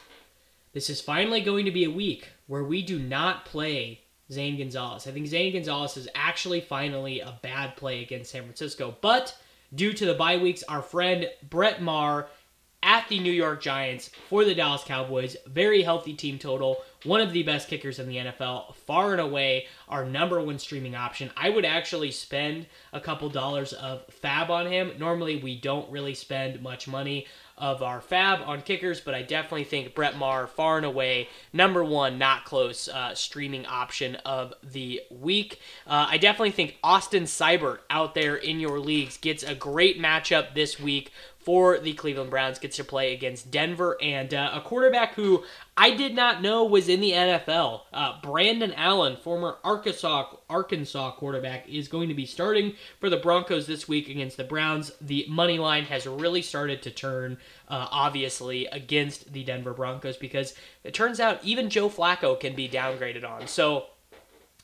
this 0.74 0.90
is 0.90 1.02
finally 1.02 1.42
going 1.42 1.66
to 1.66 1.72
be 1.72 1.84
a 1.84 1.92
week 1.92 2.30
where 2.48 2.64
we 2.64 2.82
do 2.82 2.98
not 2.98 3.46
play 3.46 4.02
Zane 4.32 4.58
Gonzalez. 4.58 5.08
I 5.08 5.12
think 5.12 5.28
Zane 5.28 5.54
Gonzalez 5.54 5.98
is 5.98 6.08
actually 6.16 6.62
finally 6.62 7.20
a 7.20 7.38
bad 7.42 7.76
play 7.76 8.02
against 8.02 8.32
San 8.32 8.44
Francisco, 8.44 8.96
but 9.02 9.36
due 9.74 9.94
to 9.94 10.06
the 10.06 10.14
bye 10.14 10.38
weeks, 10.38 10.64
our 10.64 10.82
friend 10.82 11.30
Brett 11.50 11.82
Maher 11.82 12.28
at 12.84 13.08
the 13.10 13.20
New 13.20 13.32
York 13.32 13.62
Giants 13.62 14.10
for 14.30 14.44
the 14.44 14.56
Dallas 14.56 14.84
Cowboys, 14.84 15.38
very 15.46 15.84
healthy 15.84 16.14
team 16.14 16.40
total, 16.40 16.78
one 17.04 17.22
of 17.22 17.34
the 17.34 17.44
best 17.44 17.68
kickers 17.68 18.00
in 18.00 18.08
the 18.08 18.18
NFL, 18.18 18.76
far 18.76 19.12
and 19.12 19.22
away 19.22 19.68
our 19.90 20.06
number 20.06 20.42
one 20.42 20.60
streaming 20.60 20.96
option. 20.96 21.32
I 21.36 21.50
would 21.50 21.66
actually 21.66 22.12
spend 22.12 22.68
a 22.94 23.00
couple 23.00 23.30
dollars 23.30 23.74
of 23.74 24.06
fab 24.10 24.52
on 24.52 24.68
him. 24.68 24.92
Normally, 25.00 25.38
we 25.38 25.60
don't 25.60 25.90
really 25.92 26.14
spend 26.14 26.62
much 26.62 26.88
money 26.88 27.28
of 27.58 27.84
our 27.84 28.02
fab 28.02 28.40
on 28.46 28.62
kickers, 28.62 29.00
but 29.00 29.14
I 29.14 29.22
definitely 29.22 29.66
think 29.66 29.94
Brett 29.94 30.18
Maher, 30.18 30.48
far 30.48 30.78
and 30.78 30.86
away, 30.86 31.30
number 31.54 31.84
one, 31.84 32.18
not 32.18 32.44
close 32.44 32.88
uh, 32.88 33.14
streaming 33.14 33.68
option 33.68 34.16
of 34.18 34.54
the 34.64 35.02
week. 35.12 35.60
Uh, 35.86 36.08
I 36.10 36.18
definitely 36.18 36.52
think 36.52 36.78
Austin 36.84 37.24
Seibert 37.24 37.80
out 37.90 38.16
there 38.16 38.36
in 38.36 38.60
your 38.60 38.80
leagues 38.80 39.18
gets 39.18 39.44
a 39.44 39.54
great 39.54 40.02
matchup 40.02 40.56
this 40.56 40.80
week 40.80 41.12
for 41.38 41.80
the 41.80 41.94
Cleveland 41.94 42.30
Browns 42.30 42.60
gets 42.60 42.78
to 42.78 42.84
play 42.84 43.14
against 43.14 43.50
Denver 43.50 43.98
and 44.02 44.34
uh, 44.34 44.52
a 44.54 44.62
quarterback 44.62 45.16
who 45.16 45.44
I 45.82 45.90
did 45.90 46.14
not 46.14 46.44
know 46.44 46.64
was 46.64 46.88
in 46.88 47.02
the 47.02 47.12
NFL. 47.12 47.82
Uh, 47.92 48.22
Brandon 48.22 48.72
Allen, 48.74 49.16
former 49.16 49.58
Arkansas 49.64 50.28
Arkansas 50.48 51.14
quarterback, 51.14 51.68
is 51.68 51.88
going 51.88 52.08
to 52.10 52.14
be 52.14 52.28
starting 52.28 52.76
for 53.00 53.10
the 53.10 53.18
Broncos 53.18 53.66
this 53.66 53.88
week 53.88 54.08
against 54.08 54.38
the 54.38 54.44
Browns. 54.44 54.92
The 55.02 55.26
money 55.28 55.58
line 55.58 55.86
has 55.86 56.06
really 56.06 56.44
started 56.44 56.84
to 56.84 56.92
turn, 56.92 57.40
uh, 57.68 57.88
obviously, 57.90 58.68
against 58.68 59.34
the 59.34 59.44
Denver 59.44 59.74
Broncos 59.74 60.18
because 60.18 60.54
it 60.84 60.94
turns 60.94 61.20
out 61.20 61.44
even 61.44 61.72
Joe 61.72 61.90
Flacco 61.90 62.40
can 62.40 62.54
be 62.54 62.70
downgraded 62.70 63.28
on. 63.28 63.48
So 63.48 63.88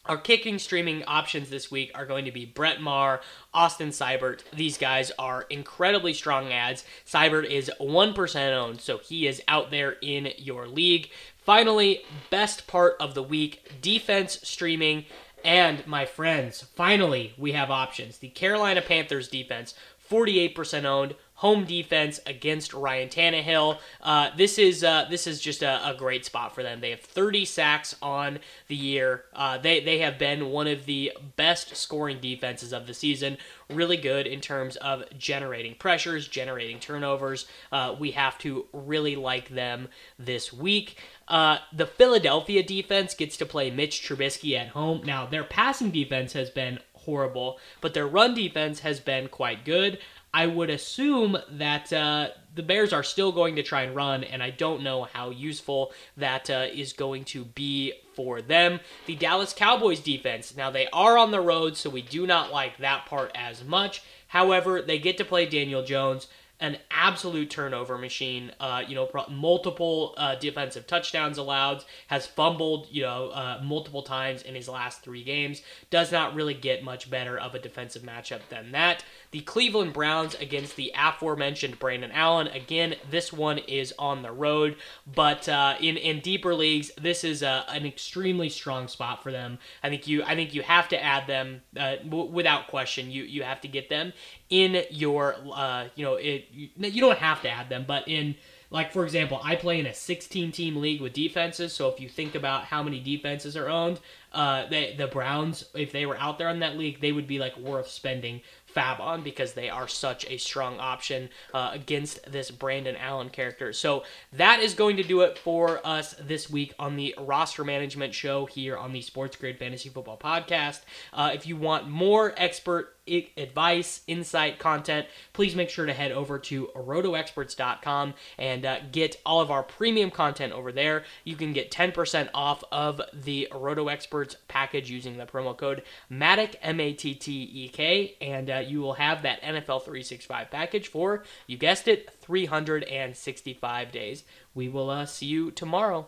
our 0.08 0.17
kicking 0.17 0.60
streaming 0.60 1.04
options 1.06 1.50
this 1.50 1.70
week 1.70 1.91
are 1.93 2.06
going 2.06 2.26
to 2.26 2.32
be 2.32 2.46
Brett 2.46 2.82
Maher, 2.82 3.22
Austin 3.54 3.89
Seibert. 3.89 4.41
These 4.54 4.78
guys 4.78 5.12
are 5.20 5.46
incredibly 5.50 6.13
strong 6.13 6.52
adds. 6.52 6.86
Seibert 7.06 7.46
is 7.46 7.72
1% 7.80 8.54
owned, 8.54 8.82
so 8.82 8.98
he 8.98 9.28
is 9.28 9.41
out 9.48 9.72
there 9.72 9.98
in 10.02 10.32
your 10.38 10.67
league. 10.67 11.10
Finally, 11.38 12.02
best 12.30 12.67
part 12.67 12.96
of 13.00 13.13
the 13.13 13.24
week 13.24 13.82
defense 13.82 14.39
streaming. 14.43 15.06
And 15.43 15.86
my 15.88 16.06
friends, 16.06 16.62
finally, 16.62 17.34
we 17.38 17.52
have 17.54 17.70
options. 17.72 18.17
The 18.17 18.30
Carolina 18.30 18.82
Panthers 18.82 19.28
defense, 19.28 19.74
48% 20.10 20.84
owned, 20.86 21.15
home 21.38 21.65
defense 21.65 22.19
against 22.26 22.73
Ryan 22.73 23.10
Tannehill. 23.10 23.78
Uh, 24.02 24.32
this 24.36 24.58
is 24.58 24.84
uh, 24.84 25.06
this 25.10 25.28
is 25.28 25.39
just 25.39 25.62
a, 25.62 25.88
a, 25.88 25.93
great 25.93 26.26
spot 26.26 26.54
for 26.54 26.63
them. 26.63 26.82
They 26.82 26.89
have 26.89 27.02
30 27.02 27.45
sacks 27.45 27.95
on 28.02 28.39
the 28.67 28.76
year. 28.76 29.26
Uh, 29.34 29.58
they 29.58 29.80
they 29.80 30.00
have 30.00 30.17
been 30.17 30.50
one 30.50 30.67
of 30.67 30.86
the 30.86 31.13
best 31.36 31.76
scoring 31.76 32.19
defenses 32.19 32.73
of 32.73 32.88
the 32.88 32.93
season. 32.93 33.38
Really 33.69 33.97
good 33.97 34.26
in 34.26 34.41
terms 34.41 34.78
of 34.78 35.04
generating 35.17 35.76
pressures, 35.76 36.28
generating 36.28 36.80
turnovers. 36.80 37.45
Uh, 37.71 37.95
we 38.00 38.12
have 38.12 38.38
to 38.39 38.65
really 38.73 39.15
like 39.15 39.50
them 39.50 39.89
this 40.17 40.52
week. 40.52 40.97
Uh, 41.28 41.58
the 41.71 41.86
Philadelphia 41.86 42.63
defense 42.63 43.13
gets 43.13 43.38
to 43.38 43.45
play 43.45 43.69
Mitch 43.69 44.02
Trubisky 44.02 44.58
at 44.58 44.69
home. 44.69 45.02
Now 45.06 45.28
their 45.28 45.43
passing 45.43 45.91
defense 45.91 46.34
has 46.34 46.50
been 46.50 46.80
horrible, 47.08 47.58
but 47.80 47.93
their 47.93 48.06
run 48.06 48.36
defense 48.36 48.82
has 48.82 49.00
been 49.00 49.30
quite 49.30 49.65
good. 49.65 49.97
I 50.33 50.45
would 50.45 50.69
assume 50.69 51.37
that 51.51 51.91
uh, 51.91 52.29
the 52.53 52.63
Bears 52.63 52.93
are 52.93 53.03
still 53.03 53.31
going 53.31 53.55
to 53.55 53.63
try 53.63 53.83
and 53.83 53.95
run, 53.95 54.23
and 54.23 54.43
I 54.43 54.49
don't 54.49 54.83
know 54.83 55.03
how 55.03 55.29
useful 55.29 55.93
that 56.17 56.49
uh, 56.49 56.67
is 56.71 56.93
going 56.93 57.23
to 57.25 57.45
be 57.45 57.93
for 58.13 58.41
them. 58.41 58.79
The 59.05 59.15
Dallas 59.15 59.53
Cowboys 59.53 59.99
defense, 59.99 60.55
now 60.55 60.69
they 60.69 60.87
are 60.91 61.17
on 61.17 61.31
the 61.31 61.41
road, 61.41 61.77
so 61.77 61.89
we 61.89 62.01
do 62.01 62.27
not 62.27 62.51
like 62.51 62.77
that 62.77 63.05
part 63.05 63.31
as 63.35 63.63
much. 63.63 64.01
However, 64.27 64.81
they 64.81 64.99
get 64.99 65.17
to 65.17 65.25
play 65.25 65.45
Daniel 65.45 65.83
Jones 65.83 66.27
an 66.60 66.78
absolute 66.89 67.50
turnover 67.50 67.98
machine. 67.98 68.52
Uh, 68.60 68.84
you 68.88 68.96
know, 68.96 69.10
multiple 69.30 70.13
uh, 70.17 70.36
defensive 70.36 70.88
touchdowns 70.88 71.38
allowed. 71.38 71.84
Has 72.08 72.26
fumbled, 72.26 72.88
you 72.89 73.04
know, 73.04 73.30
uh, 73.30 73.62
multiple 73.63 74.02
times 74.02 74.41
in 74.41 74.56
his 74.56 74.67
last 74.67 75.02
three 75.02 75.24
games. 75.24 75.62
Does 75.89 76.12
not 76.12 76.34
really 76.34 76.54
get 76.54 76.84
much 76.84 77.10
better 77.10 77.38
of 77.38 77.54
a 77.54 77.60
defensive 77.60 78.02
matchup 78.02 78.41
than 78.50 78.72
that. 78.72 79.04
The 79.32 79.41
Cleveland 79.41 79.93
Browns 79.93 80.36
against 80.36 80.76
the 80.76 80.91
aforementioned 80.98 81.80
Brandon 81.80 82.12
Allen. 82.12 82.48
Again, 82.48 82.96
this 83.10 83.32
one 83.32 83.58
is 83.60 83.93
on 84.00 84.22
the 84.22 84.32
road, 84.32 84.78
but 85.06 85.48
uh, 85.50 85.76
in 85.80 85.98
in 85.98 86.22
deeper 86.22 86.56
leagues, 86.56 86.91
this 87.00 87.24
is 87.24 87.43
a, 87.43 87.65
an 87.70 87.86
extremely 87.86 88.50
strong 88.50 88.88
spot 88.88 89.22
for 89.22 89.32
them. 89.32 89.60
I 89.84 89.89
think 89.89 90.08
you 90.08 90.24
I 90.24 90.36
think 90.36 90.54
you 90.54 90.63
have 90.63 90.89
to 90.89 91.04
add 91.04 91.28
them 91.28 91.62
uh, 91.78 91.98
w- 91.98 92.32
without 92.32 92.67
question. 92.67 93.12
You 93.12 93.24
you 93.24 93.43
have 93.43 93.62
to 93.62 93.67
get 93.67 93.89
them 93.89 94.13
in 94.49 94.83
your 94.89 95.36
uh, 95.53 95.88
you 95.95 96.05
know 96.05 96.15
it 96.15 96.47
you, 96.51 97.01
don't 97.01 97.19
have 97.19 97.41
to 97.41 97.49
add 97.49 97.69
them, 97.69 97.86
but 97.88 98.07
in 98.07 98.36
like 98.69 98.91
for 98.91 99.03
example, 99.05 99.39
I 99.43 99.55
play 99.55 99.79
in 99.79 99.86
a 99.86 99.93
16 99.93 100.51
team 100.51 100.77
league 100.77 101.01
with 101.01 101.13
defenses. 101.13 101.73
So 101.73 101.88
if 101.89 101.99
you 101.99 102.10
think 102.10 102.36
about 102.36 102.65
how 102.65 102.83
many 102.83 102.99
defenses 102.99 103.55
are 103.55 103.69
owned, 103.69 103.99
uh, 104.33 104.67
they, 104.67 104.93
the 104.97 105.07
Browns, 105.07 105.65
if 105.73 105.91
they 105.91 106.05
were 106.05 106.17
out 106.17 106.38
there 106.38 106.49
in 106.49 106.60
that 106.60 106.77
league, 106.77 106.99
they 106.99 107.13
would 107.13 107.27
be 107.27 107.39
like 107.39 107.57
worth 107.57 107.88
spending 107.88 108.41
fab 108.65 108.99
on 108.99 109.23
because 109.23 109.53
they 109.53 109.69
are 109.69 109.88
such 109.88 110.29
a 110.29 110.38
strong 110.38 110.79
option 110.79 111.29
uh, 111.53 111.71
against 111.73 112.29
this 112.29 112.51
Brandon 112.51 112.97
Allen 112.97 113.29
character. 113.29 113.71
So 113.71 114.03
that 114.33 114.60
is 114.60 114.73
going 114.73 114.97
to 114.97 115.03
do 115.03 115.21
it 115.21 115.38
for 115.38 115.79
us 115.88 116.13
this 116.19 116.49
week 116.49 116.73
on 116.77 116.97
the 116.97 117.15
roster 117.17 117.63
management 117.63 118.13
show 118.13 118.45
here 118.45 118.77
on 118.77 118.91
the 118.91 119.01
Sports 119.01 119.38
Grid 119.38 119.57
Fantasy 119.57 119.88
Football 119.88 120.17
Podcast. 120.17 120.81
Uh, 121.13 121.31
if 121.33 121.47
you 121.47 121.55
want 121.55 121.88
more 121.88 122.33
expert 122.38 122.96
advice, 123.38 124.02
insight, 124.08 124.60
content, 124.60 125.08
please 125.34 125.56
make 125.56 125.70
sure 125.70 125.86
to 125.86 125.93
head 125.93 126.12
over 126.12 126.39
to 126.39 126.67
rotoexperts.com 126.76 128.13
and 128.38 128.65
uh, 128.65 128.80
get 128.91 129.20
all 129.26 129.41
of 129.41 129.52
our 129.52 129.63
premium 129.63 130.12
content 130.12 130.54
over 130.54 130.72
there. 130.72 131.04
You 131.24 131.36
can 131.36 131.54
get 131.54 131.72
10% 131.72 132.30
off 132.34 132.63
of 132.72 133.02
the 133.13 133.48
Roto 133.54 133.88
Experts 133.88 134.36
package 134.48 134.89
using 134.89 135.17
the 135.17 135.26
promo 135.26 135.56
code 135.56 135.84
MATTEK, 136.12 136.56
M 136.62 136.80
A 136.80 136.93
T 136.93 137.15
T 137.15 137.50
E 137.54 137.70
K, 137.70 138.15
and 138.22 138.50
uh, 138.50 138.58
you 138.65 138.82
will 138.82 138.93
have 138.93 139.22
that 139.24 139.41
NFL 139.41 139.84
365 139.84 140.52
package 140.52 140.88
for, 140.88 141.24
you 141.46 141.58
guessed 141.58 141.88
it, 141.88 142.10
365 142.22 143.91
days. 143.91 144.24
We 144.54 144.70
will 144.70 144.89
uh, 144.89 145.06
see 145.06 145.28
you 145.28 145.52
tomorrow. 145.52 146.08